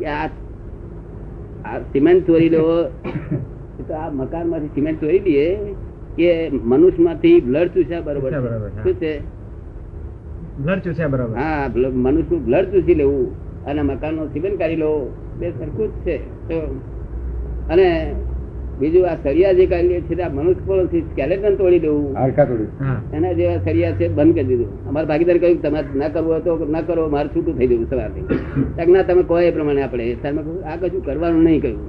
કે 0.00 0.06
આ 0.18 0.26
આ 1.70 1.78
સિમેન્ટ 1.92 2.22
ચોરી 2.28 2.50
લેવો 2.54 2.76
તો 3.88 3.92
આ 4.02 4.10
મકાનમાંથી 4.20 4.74
સિમેન્ટ 4.76 4.98
ચોરી 5.04 5.22
લઈએ 5.26 5.48
કે 6.18 6.28
મનુષ્યમાંથી 6.72 7.38
બ્લડ 7.48 7.70
ચૂસ્યા 7.74 8.06
બરોબર 8.06 8.30
બરોબર, 8.44 8.68
શું 8.84 8.94
છે? 9.02 9.12
બ્લડ 10.64 10.80
ચૂસ્યા 10.86 11.12
બરાબર. 11.14 11.34
હા 11.42 11.64
મનુષ્ય 12.06 12.36
બ્લડ 12.48 12.66
ચૂસી 12.74 12.98
લેવું. 13.02 13.26
અને 13.66 13.82
મકાન 13.90 14.14
નો 14.16 14.22
સિમેન્ટ 14.34 14.58
કાઢી 14.60 14.82
લો. 14.84 14.92
બે 15.40 15.46
સરખું 15.58 15.88
જ 16.04 16.04
છે. 16.04 16.14
અને 17.72 17.86
બીજું 18.80 19.04
આ 19.10 19.16
સળિયા 19.24 19.56
જે 19.58 19.64
કાઢી 19.72 20.02
છે 20.08 20.14
આ 20.22 20.30
મનુષ્ય 20.36 21.02
સ્કેલેટન 21.10 21.54
તોડી 21.60 21.82
દેવું 21.84 22.14
હાડકા 22.20 22.46
તોડી. 22.50 22.70
હા. 22.84 22.98
એના 23.16 23.34
જેવા 23.38 23.60
સળિયા 23.66 23.98
છે 23.98 24.06
બંધ 24.18 24.34
કરી 24.36 24.48
દીધું. 24.50 24.70
અમારા 24.88 25.10
ભાગીદાર 25.10 25.38
કહ્યું 25.42 25.60
તમારે 25.64 25.88
ના 26.00 26.10
કરવું 26.14 26.32
હોય 26.32 26.42
તો 26.46 26.52
ના 26.74 26.84
કરો 26.88 27.08
મારે 27.14 27.28
છૂટું 27.34 27.54
થઈ 27.58 27.68
જવું 27.70 27.86
સવારથી. 27.90 28.24
ના 28.94 29.04
તમે 29.08 29.22
કહો 29.30 29.36
એ 29.48 29.52
પ્રમાણે 29.56 29.82
આપણે 29.86 30.04
આ 30.70 30.76
કશું 30.80 31.02
કરવાનું 31.06 31.42
નહીં 31.48 31.60
કહ્યું. 31.64 31.80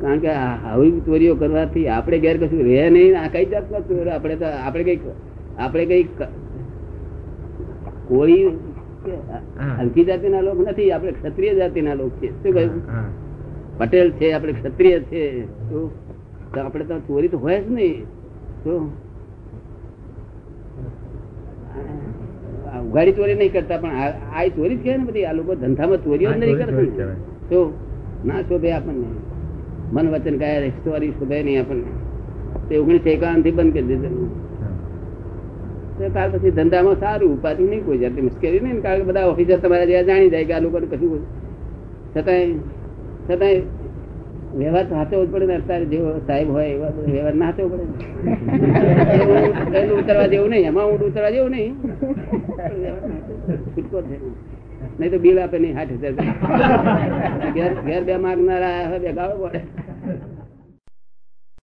કારણ 0.00 0.20
કે 0.24 0.30
આ 0.30 0.52
આવી 0.70 1.00
ચોરીઓ 1.06 1.34
કરવાથી 1.42 1.86
આપણે 1.96 2.18
ઘેર 2.24 2.36
કશું 2.42 2.60
રહે 2.68 2.84
નહીં 2.96 3.14
આ 3.22 3.28
કઈ 3.34 3.46
જાતના 3.52 3.82
ચોર? 3.88 4.06
આપણે 4.16 4.36
તો 4.42 4.46
આપણે 4.66 4.82
કંઈક 4.88 5.02
આપણે 5.58 5.84
કંઈક 5.90 6.10
કોઈ 8.10 8.40
હા. 8.44 8.56
હલકી 9.80 10.04
જાતિના 10.04 10.40
લોક 10.40 10.58
નથી 10.68 10.92
આપણે 10.92 11.12
ક્ષત્રિય 11.12 11.54
જાતિના 11.54 11.94
લોક 11.94 12.12
છે. 12.20 12.28
શું 12.42 12.52
કહ્યું? 12.52 12.82
પટેલ 13.78 14.10
છે 14.10 14.32
આપણે 14.32 14.52
ક્ષત્રિય 14.52 14.98
છે. 15.00 15.22
તો 15.70 15.78
આપણે 16.60 16.84
તો 16.84 16.94
ચોરી 17.06 17.28
તો 17.28 17.38
હોય 17.38 17.58
જ 17.60 17.70
નહીં. 17.70 18.06
તો 18.64 18.72
ઉઘાડી 22.88 23.12
ચોરી 23.12 23.34
નહીં 23.34 23.52
કરતા 23.52 23.78
પણ 23.78 23.94
આ 24.34 24.48
ચોરી 24.56 24.78
છે 24.78 24.96
ને 24.96 25.04
બધી 25.04 25.24
આ 25.24 25.32
લોકો 25.32 25.52
ધંધામાં 25.54 26.04
ચોરીઓ 26.04 26.30
નહીં 26.30 26.58
કરતા. 26.58 27.14
તો 27.50 27.58
ના 28.24 28.42
શોભે 28.48 28.72
આપણને. 28.72 29.08
મન 29.92 30.06
વચન 30.12 30.36
કાયા 30.38 30.76
ચોરી 30.84 31.12
શોભે 31.18 31.42
નહીં 31.42 31.60
આપણને. 31.60 31.90
તે 32.68 32.78
ઓગણીસો 32.78 33.08
એકાવનથી 33.08 33.52
બંધ 33.52 33.72
કરી 33.72 33.88
દીધેલું. 33.90 34.30
ત્યાર 35.98 36.30
પછી 36.32 36.54
ધંધામાં 36.58 36.98
સારું, 37.02 37.30
ઉપાધિ 37.36 37.64
નહીં 37.70 37.82
કોઈ 37.86 38.00
જાતની 38.02 38.24
મુશ્કેલી 38.28 38.62
નહીં 38.64 38.78
કારણ 38.84 39.02
કે 39.02 39.06
બધા 39.10 39.26
ઓફિસર 39.32 39.58
તમારા 39.62 39.88
જેવા 39.90 40.06
જાણી 40.10 40.32
જાય 40.34 40.46
કે 40.48 40.54
આ 40.56 40.64
લોકોને 40.64 40.86
કશું 40.92 41.22
છતાંય 42.14 42.46
છતાંય 43.28 43.60
વ્યવહાર 44.58 44.86
તો 44.90 44.94
હાથો 44.98 45.16
જ 45.24 45.26
પડે 45.32 45.46
ને 45.46 45.54
અત્યારે 45.60 45.86
જેવો 45.92 46.10
સાહેબ 46.28 46.48
હોય 46.56 46.68
એવા 46.76 46.92
વ્યવહાર 47.06 47.34
ના 47.40 47.48
હાથો 47.48 47.62
પડે. 47.72 47.84
ઉતરવા 50.00 50.28
જેવું 50.32 50.50
નહીં, 50.52 50.68
એમાં 50.70 50.86
ઊંડ 50.90 51.04
ઉતરવા 51.08 51.32
જેવું 51.36 51.52
નહીં. 51.56 51.72
છૂટકો 53.74 53.98
છે. 54.08 54.16
નહીં 54.98 55.10
તો 55.12 55.18
બિલ 55.26 55.38
આપે 55.42 55.58
નહીં 55.58 55.76
આઠ 55.78 55.94
હજાર. 56.02 56.14
ઘેર 57.56 57.72
ઘેર 57.86 58.02
બે 58.08 58.14
માગનારા 58.24 58.98
બે 59.04 59.10
ગાળો 59.18 59.36
પડે. 59.44 59.60